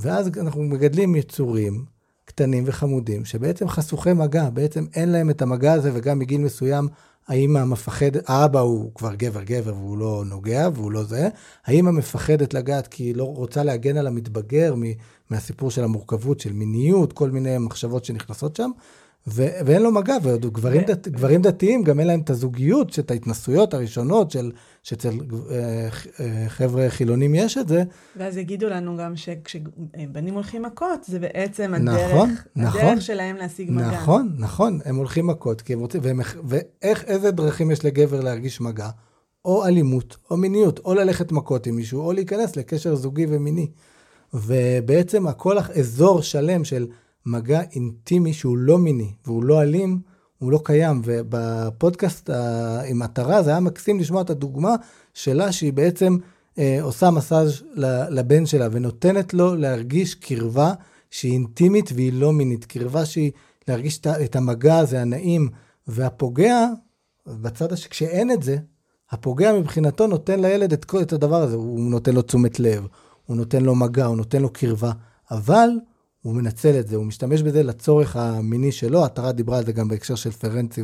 [0.00, 1.84] ואז אנחנו מגדלים יצורים
[2.24, 6.88] קטנים וחמודים, שבעצם חשוכי מגע, בעצם אין להם את המגע הזה, וגם מגיל מסוים
[7.28, 11.28] האמא מפחד, האבא הוא כבר גבר גבר והוא לא נוגע והוא לא זה,
[11.64, 14.74] האמא מפחדת לגעת כי היא לא רוצה להגן על המתבגר
[15.30, 18.70] מהסיפור של המורכבות, של מיניות, כל מיני מחשבות שנכנסות שם,
[19.28, 23.74] ו- ואין לו מגע, וגברים דת, גברים דתיים, גם אין להם את הזוגיות, את ההתנסויות
[23.74, 24.52] הראשונות של,
[24.82, 25.08] שאצל
[25.50, 25.88] אה,
[26.20, 27.82] אה, חבר'ה חילונים יש את זה.
[28.16, 33.70] ואז יגידו לנו גם שכשבנים הולכים מכות, זה בעצם הדרך, נכון, הדרך נכון, שלהם להשיג
[33.70, 33.90] מגע.
[33.90, 38.60] נכון, נכון, הם הולכים מכות, כי הם רוצים, והם, ואיך, איזה דרכים יש לגבר להרגיש
[38.60, 38.88] מגע?
[39.44, 43.70] או אלימות, או מיניות, או ללכת מכות עם מישהו, או להיכנס לקשר זוגי ומיני.
[44.34, 46.86] ובעצם הכל אזור שלם של
[47.26, 50.00] מגע אינטימי שהוא לא מיני והוא לא אלים,
[50.38, 51.02] הוא לא קיים.
[51.04, 52.30] ובפודקאסט
[52.88, 54.74] עם עטרה זה היה מקסים לשמוע את הדוגמה
[55.14, 56.16] שלה שהיא בעצם
[56.58, 57.62] אה, עושה מסאז'
[58.10, 60.72] לבן שלה ונותנת לו להרגיש קרבה
[61.10, 62.64] שהיא אינטימית והיא לא מינית.
[62.64, 63.30] קרבה שהיא
[63.68, 65.50] להרגיש את המגע הזה הנעים.
[65.90, 66.66] והפוגע,
[67.26, 68.56] בצד השני, כשאין את זה,
[69.10, 72.86] הפוגע מבחינתו נותן לילד את, את הדבר הזה, הוא נותן לו תשומת לב,
[73.26, 74.92] הוא נותן לו מגע, הוא נותן לו קרבה,
[75.30, 75.70] אבל
[76.22, 79.88] הוא מנצל את זה, הוא משתמש בזה לצורך המיני שלו, עטרה דיברה על זה גם
[79.88, 80.82] בהקשר של פרנצי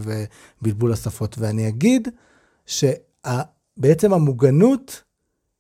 [0.62, 1.36] ובלבול השפות.
[1.38, 2.08] ואני אגיד
[2.66, 5.02] שבעצם המוגנות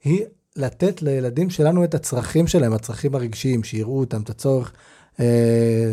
[0.04, 0.24] היא
[0.56, 4.72] לתת לילדים שלנו את הצרכים שלהם, הצרכים הרגשיים, שיראו אותם, את הצורך
[5.20, 5.92] אה,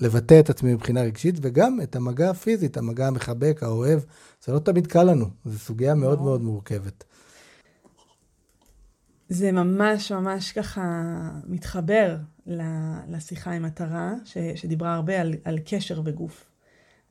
[0.00, 4.00] לבטא את עצמי מבחינה רגשית, וגם את המגע הפיזי, את המגע המחבק, האוהב.
[4.44, 6.24] זה לא תמיד קל לנו, זו סוגיה מאוד לא.
[6.24, 7.04] מאוד מורכבת.
[9.32, 11.02] זה ממש ממש ככה
[11.46, 12.16] מתחבר
[13.08, 14.14] לשיחה עם מטרה,
[14.54, 16.50] שדיברה הרבה על, על קשר בגוף.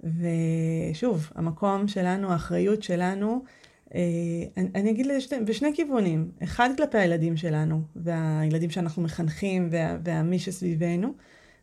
[0.04, 3.44] ושוב, המקום שלנו, האחריות שלנו,
[3.96, 4.00] אה,
[4.58, 6.32] אני, אני אגיד לשני, בשני כיוונים.
[6.44, 11.14] אחד כלפי הילדים שלנו, והילדים שאנחנו מחנכים, וה, והמי שסביבנו,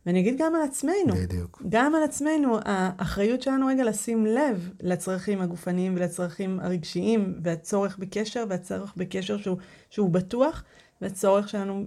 [0.06, 1.14] ואני אגיד גם על עצמנו.
[1.22, 1.62] בדיוק.
[1.68, 8.94] גם על עצמנו, האחריות שלנו רגע לשים לב לצרכים הגופניים ולצרכים הרגשיים, והצורך בקשר, והצורך
[8.96, 9.56] בקשר שהוא,
[9.90, 10.64] שהוא בטוח,
[11.00, 11.86] והצורך שלנו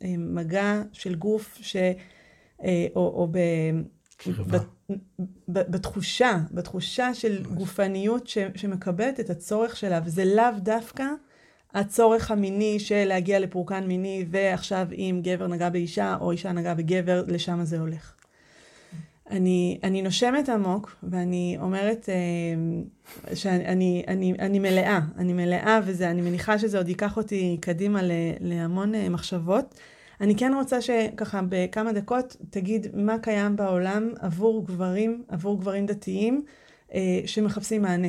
[0.00, 1.76] במגע של גוף, ש,
[2.64, 3.38] אה, או, או ב...
[4.26, 4.56] ב,
[5.48, 7.46] ב, בתחושה, בתחושה של ממש.
[7.46, 11.04] גופניות ש, שמקבלת את הצורך שלה, וזה לאו דווקא
[11.74, 17.24] הצורך המיני של להגיע לפורקן מיני, ועכשיו אם גבר נגע באישה, או אישה נגעה בגבר,
[17.26, 18.14] לשם זה הולך.
[19.30, 26.58] אני, אני נושמת עמוק, ואני אומרת אה, שאני אני, אני מלאה, אני מלאה, ואני מניחה
[26.58, 28.10] שזה עוד ייקח אותי קדימה ל,
[28.40, 29.74] להמון אה, מחשבות.
[30.20, 36.44] אני כן רוצה שככה בכמה דקות תגיד מה קיים בעולם עבור גברים, עבור גברים דתיים,
[36.94, 38.08] אה, שמחפשים מענה.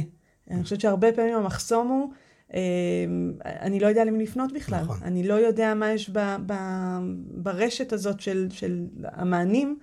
[0.51, 2.09] אני חושבת שהרבה פעמים המחסום הוא
[3.43, 4.81] אני לא יודע למי לפנות בכלל.
[4.83, 4.97] נכון.
[5.01, 6.53] אני לא יודע מה יש ב, ב,
[7.31, 9.79] ברשת הזאת של, של המענים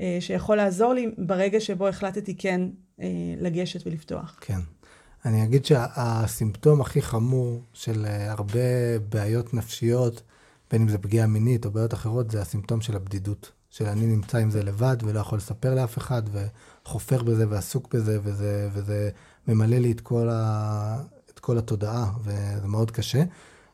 [0.00, 2.60] אה, שיכול לעזור לי ברגע שבו החלטתי כן
[3.00, 3.06] אה,
[3.40, 4.38] לגשת ולפתוח.
[4.40, 4.60] כן.
[5.24, 10.22] אני אגיד שהסימפטום הכי חמור של אה, הרבה בעיות נפשיות,
[10.70, 13.52] בין אם זה פגיעה מינית או בעיות אחרות, זה הסימפטום של הבדידות.
[13.70, 18.18] של אני נמצא עם זה לבד ולא יכול לספר לאף אחד, וחופר בזה ועסוק בזה,
[18.22, 19.10] וזה, וזה
[19.48, 21.02] ממלא לי את כל, ה,
[21.42, 23.22] כל התודעה, וזה מאוד קשה.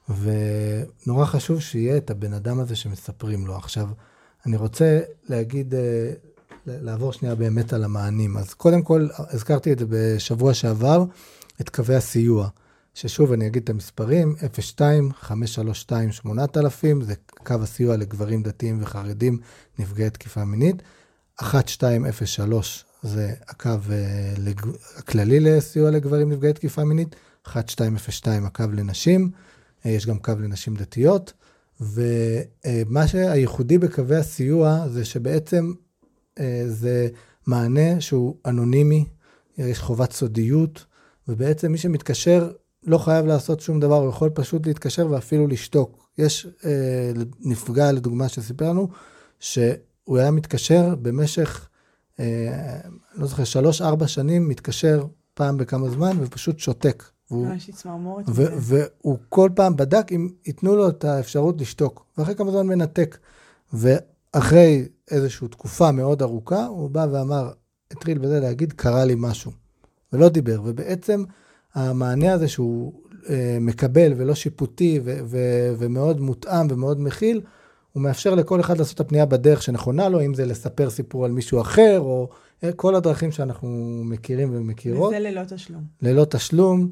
[0.09, 3.57] ונורא חשוב שיהיה את הבן אדם הזה שמספרים לו.
[3.57, 3.89] עכשיו,
[4.47, 6.11] אני רוצה להגיד, אה,
[6.67, 8.37] לעבור שנייה באמת על המענים.
[8.37, 11.05] אז קודם כל, הזכרתי את זה בשבוע שעבר,
[11.61, 12.49] את קווי הסיוע.
[12.95, 14.35] ששוב, אני אגיד את המספרים,
[15.25, 17.15] 02-532-8000, זה
[17.45, 19.39] קו הסיוע לגברים דתיים וחרדים
[19.79, 20.83] נפגעי תקיפה מינית.
[21.43, 24.35] 1203 זה הקו אה,
[24.97, 27.17] הכללי לסיוע לגברים נפגעי תקיפה מינית.
[27.57, 29.31] 1202 הקו לנשים,
[29.87, 31.33] אה, יש גם קו לנשים דתיות,
[31.81, 35.73] ומה שהייחודי בקווי הסיוע זה שבעצם
[36.39, 37.09] אה, זה
[37.47, 39.05] מענה שהוא אנונימי,
[39.59, 40.85] יש חובת סודיות,
[41.29, 42.51] ובעצם מי שמתקשר
[42.85, 46.09] לא חייב לעשות שום דבר, הוא יכול פשוט להתקשר ואפילו לשתוק.
[46.19, 48.89] יש אה, נפגע, לדוגמה, שסיפר לנו,
[49.41, 51.69] שהוא היה מתקשר במשך,
[52.21, 52.81] אה,
[53.15, 57.05] לא זוכר, שלוש-ארבע שנים, מתקשר פעם בכמה זמן ופשוט שותק.
[57.31, 58.25] ממש צמרמורת.
[58.29, 63.19] והוא כל פעם בדק אם ייתנו לו את האפשרות לשתוק, ואחרי כמה זמן מנתק.
[63.73, 67.51] ואחרי איזושהי תקופה מאוד ארוכה, הוא בא ואמר,
[67.91, 69.53] התחיל בזה להגיד, קרה לי משהו.
[70.13, 70.61] ולא דיבר.
[70.65, 71.25] ובעצם
[71.75, 72.93] המענה הזה שהוא
[73.29, 77.41] אה, מקבל ולא שיפוטי ו- ו- ומאוד מותאם ומאוד מכיל,
[77.93, 81.31] הוא מאפשר לכל אחד לעשות את הפנייה בדרך שנכונה לו, אם זה לספר סיפור על
[81.31, 82.29] מישהו אחר, או
[82.65, 85.09] אה, כל הדרכים שאנחנו מכירים ומכירות.
[85.09, 85.83] וזה ללא תשלום.
[86.03, 86.91] ללא תשלום.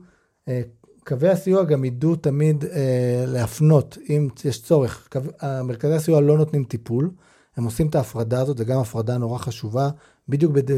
[0.49, 0.63] אה,
[1.05, 5.09] קווי הסיוע גם ידעו תמיד אה, להפנות, אם יש צורך.
[5.13, 5.21] קו,
[5.65, 7.11] מרכזי הסיוע לא נותנים טיפול,
[7.57, 9.91] הם עושים את ההפרדה הזאת, זה גם הפרדה נורא חשובה,
[10.29, 10.71] בדיוק בד...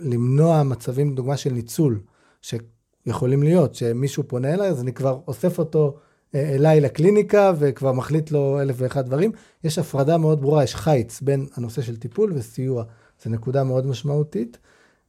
[0.00, 2.00] למנוע מצבים, דוגמה של ניצול,
[2.42, 5.96] שיכולים להיות, שמישהו פונה אליי, אז אני כבר אוסף אותו
[6.34, 9.32] אה, אליי לקליניקה, וכבר מחליט לו אלף ואחד דברים.
[9.64, 12.84] יש הפרדה מאוד ברורה, יש חיץ בין הנושא של טיפול וסיוע.
[13.24, 14.58] זו נקודה מאוד משמעותית.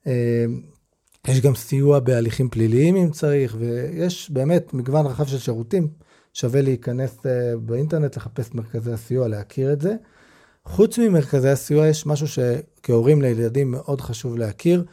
[0.08, 0.46] אה,
[1.28, 5.88] יש גם סיוע בהליכים פליליים אם צריך, ויש באמת מגוון רחב של שירותים.
[6.34, 9.96] שווה להיכנס אה, באינטרנט, לחפש מרכזי הסיוע, להכיר את זה.
[10.66, 14.84] חוץ ממרכזי הסיוע, יש משהו שכהורים לילדים מאוד חשוב להכיר.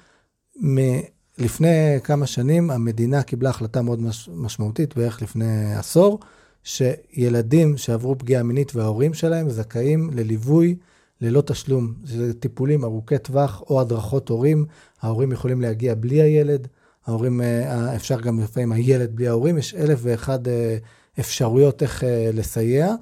[1.39, 6.21] לפני כמה שנים המדינה קיבלה החלטה מאוד מש, משמעותית, בערך לפני עשור,
[6.65, 10.77] שילדים שעברו פגיעה מינית וההורים שלהם זכאים לליווי
[11.21, 11.95] ללא תשלום.
[12.05, 14.67] זה טיפולים ארוכי טווח או הדרכות הורים.
[15.03, 16.69] ההורים יכולים להגיע בלי הילד,
[17.07, 20.77] ההורים, אה, אפשר גם לפעמים הילד בלי ההורים, יש אלף ואחד אה,
[21.21, 22.95] אפשרויות איך אה, לסייע,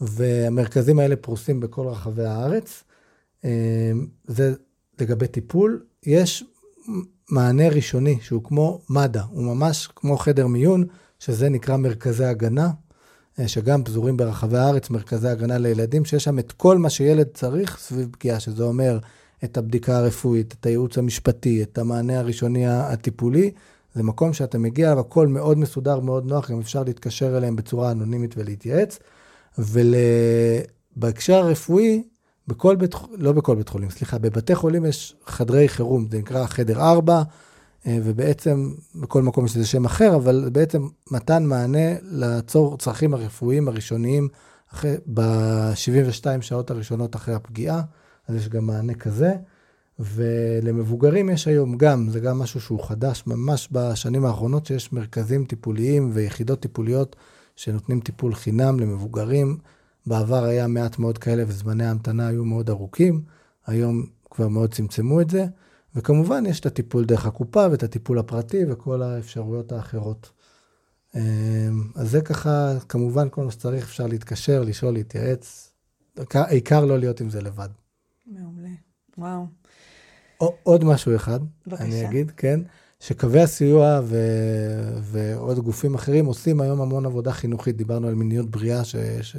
[0.00, 2.84] והמרכזים האלה פרוסים בכל רחבי הארץ.
[4.26, 4.54] זה
[5.00, 5.82] לגבי טיפול.
[6.06, 6.44] יש
[7.30, 10.84] מענה ראשוני שהוא כמו מד"א, הוא ממש כמו חדר מיון,
[11.18, 12.70] שזה נקרא מרכזי הגנה, אה,
[13.46, 18.08] שגם פזורים ברחבי הארץ, מרכזי הגנה לילדים, שיש שם את כל מה שילד צריך סביב
[18.12, 18.98] פגיעה, שזה אומר
[19.44, 23.50] את הבדיקה הרפואית, את הייעוץ המשפטי, את המענה הראשוני הטיפולי.
[23.94, 27.90] זה מקום שאתה מגיע אליו, הכל מאוד מסודר, מאוד נוח, גם אפשר להתקשר אליהם בצורה
[27.90, 28.98] אנונימית ולהתייעץ.
[29.58, 32.02] ובהקשר הרפואי,
[32.48, 36.80] בכל בית, לא בכל בית חולים, סליחה, בבתי חולים יש חדרי חירום, זה נקרא חדר
[36.80, 37.22] 4, אה,
[37.86, 44.28] ובעצם בכל מקום יש לזה שם אחר, אבל בעצם מתן מענה לצרכים הרפואיים הראשוניים
[45.14, 47.82] ב-72 שעות הראשונות אחרי הפגיעה,
[48.28, 49.32] אז יש גם מענה כזה.
[49.98, 56.10] ולמבוגרים יש היום גם, זה גם משהו שהוא חדש ממש בשנים האחרונות, שיש מרכזים טיפוליים
[56.12, 57.16] ויחידות טיפוליות
[57.56, 59.58] שנותנים טיפול חינם למבוגרים.
[60.06, 63.22] בעבר היה מעט מאוד כאלה וזמני ההמתנה היו מאוד ארוכים,
[63.66, 65.46] היום כבר מאוד צמצמו את זה.
[65.94, 70.30] וכמובן, יש את הטיפול דרך הקופה ואת הטיפול הפרטי וכל האפשרויות האחרות.
[71.14, 71.20] אמ,
[71.94, 75.72] אז זה ככה, כמובן, כל מה שצריך, אפשר להתקשר, לשאול, להתייעץ.
[76.34, 77.68] העיקר לא להיות עם זה לבד.
[78.26, 78.68] מעולה,
[79.18, 79.46] וואו.
[80.62, 81.84] עוד משהו אחד, בבקשה.
[81.84, 82.60] אני אגיד, כן,
[83.00, 84.16] שקווי הסיוע ו...
[85.02, 87.76] ועוד גופים אחרים עושים היום המון עבודה חינוכית.
[87.76, 88.96] דיברנו על מיניות בריאה, ש...
[89.22, 89.36] ש...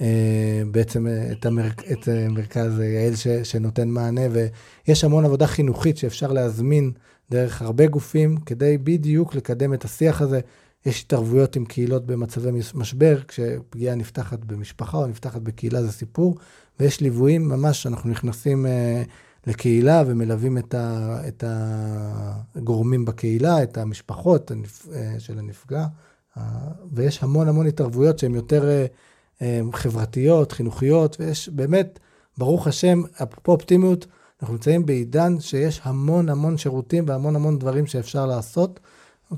[0.00, 1.66] אה, בעצם אה, את, המר...
[1.92, 3.28] את אה, מרכז יעל ש...
[3.28, 6.92] שנותן מענה, ויש המון עבודה חינוכית שאפשר להזמין
[7.30, 10.40] דרך הרבה גופים כדי בדיוק לקדם את השיח הזה.
[10.86, 16.38] יש התערבויות עם קהילות במצבי משבר, כשפגיעה נפתחת במשפחה או נפתחת בקהילה זה סיפור,
[16.80, 18.66] ויש ליוויים ממש, אנחנו נכנסים
[19.46, 21.44] לקהילה ומלווים את, ה, את
[22.54, 24.52] הגורמים בקהילה, את המשפחות
[25.18, 25.86] של הנפגע,
[26.92, 28.86] ויש המון המון התערבויות שהן יותר
[29.72, 31.98] חברתיות, חינוכיות, ויש באמת,
[32.38, 34.06] ברוך השם, אפרופו אופטימיות,
[34.42, 38.80] אנחנו נמצאים בעידן שיש המון המון שירותים והמון המון דברים שאפשר לעשות,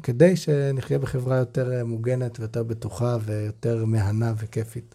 [0.03, 4.94] כדי שנחיה בחברה יותר מוגנת ויותר בטוחה ויותר מהנה וכיפית.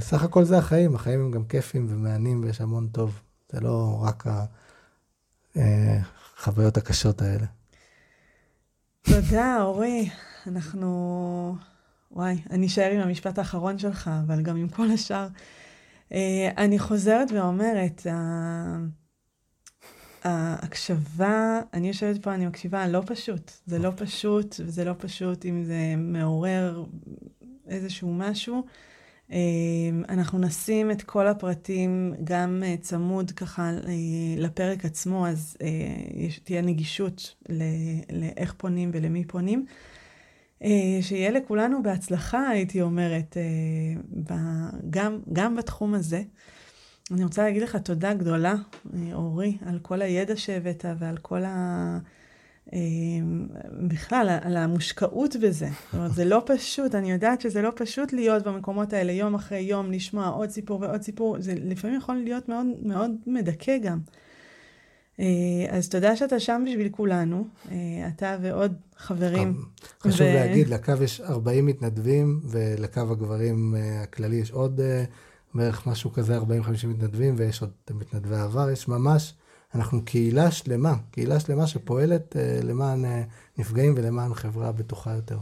[0.00, 3.20] סך הכל זה החיים, החיים הם גם כיפים ומהנים ויש המון טוב.
[3.52, 4.24] זה לא רק
[5.56, 7.46] החוויות הקשות האלה.
[9.02, 10.10] תודה, אורי.
[10.46, 11.73] אנחנו...
[12.14, 15.28] וואי, אני אשאר עם המשפט האחרון שלך, אבל גם עם כל השאר.
[16.12, 18.06] אה, אני חוזרת ואומרת,
[20.22, 23.50] ההקשבה, אני יושבת פה, אני מקשיבה, לא פשוט.
[23.66, 26.84] זה לא פשוט, וזה לא פשוט אם זה מעורר
[27.68, 28.64] איזשהו משהו.
[29.32, 29.38] אה,
[30.08, 33.70] אנחנו נשים את כל הפרטים גם אה, צמוד ככה
[34.36, 35.56] לפרק עצמו, אז
[36.44, 37.34] תהיה נגישות
[38.12, 39.66] לאיך פונים ולמי פונים.
[40.62, 44.32] אה, שיהיה לכולנו בהצלחה, הייתי אומרת, אה,
[44.90, 46.22] גם, גם בתחום הזה.
[47.10, 48.54] אני רוצה להגיד לך תודה גדולה,
[48.94, 51.98] אה, אורי, על כל הידע שהבאת ועל כל ה...
[53.88, 55.68] בכלל, על המושקעות בזה.
[55.68, 59.58] זאת אומרת, זה לא פשוט, אני יודעת שזה לא פשוט להיות במקומות האלה יום אחרי
[59.58, 63.98] יום, לשמוע עוד סיפור ועוד סיפור, זה לפעמים יכול להיות מאוד, מאוד מדכא גם.
[65.20, 65.26] אה,
[65.68, 67.76] אז תודה שאתה שם בשביל כולנו, אה,
[68.08, 69.64] אתה ועוד חברים.
[70.00, 70.34] חשוב ו...
[70.34, 74.80] להגיד, לקו יש 40 מתנדבים, ולקו הגברים אה, הכללי יש עוד
[75.54, 76.42] בערך משהו כזה, 40-50
[76.86, 79.34] מתנדבים, ויש עוד מתנדבי עבר, יש ממש,
[79.74, 83.04] אנחנו קהילה שלמה, קהילה שלמה שפועלת למען
[83.58, 85.38] נפגעים ולמען חברה בטוחה יותר.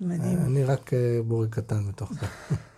[0.00, 0.38] מדהים.
[0.38, 0.90] אני רק
[1.26, 2.26] בורג קטן בתוך זה.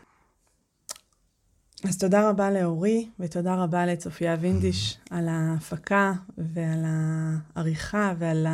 [1.89, 8.47] אז תודה רבה לאורי, ותודה רבה לצופיה וינדיש על ההפקה ועל העריכה ועל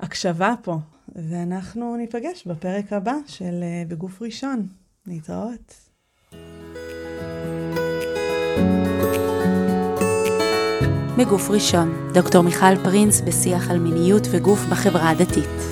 [0.00, 0.78] ההקשבה פה.
[1.30, 4.66] ואנחנו ניפגש בפרק הבא של אה, בגוף ראשון.
[5.06, 5.74] להתראות.
[11.18, 15.67] מגוף ראשון, דוקטור מיכל פרינס בשיח על מיניות וגוף בחברה הדתית.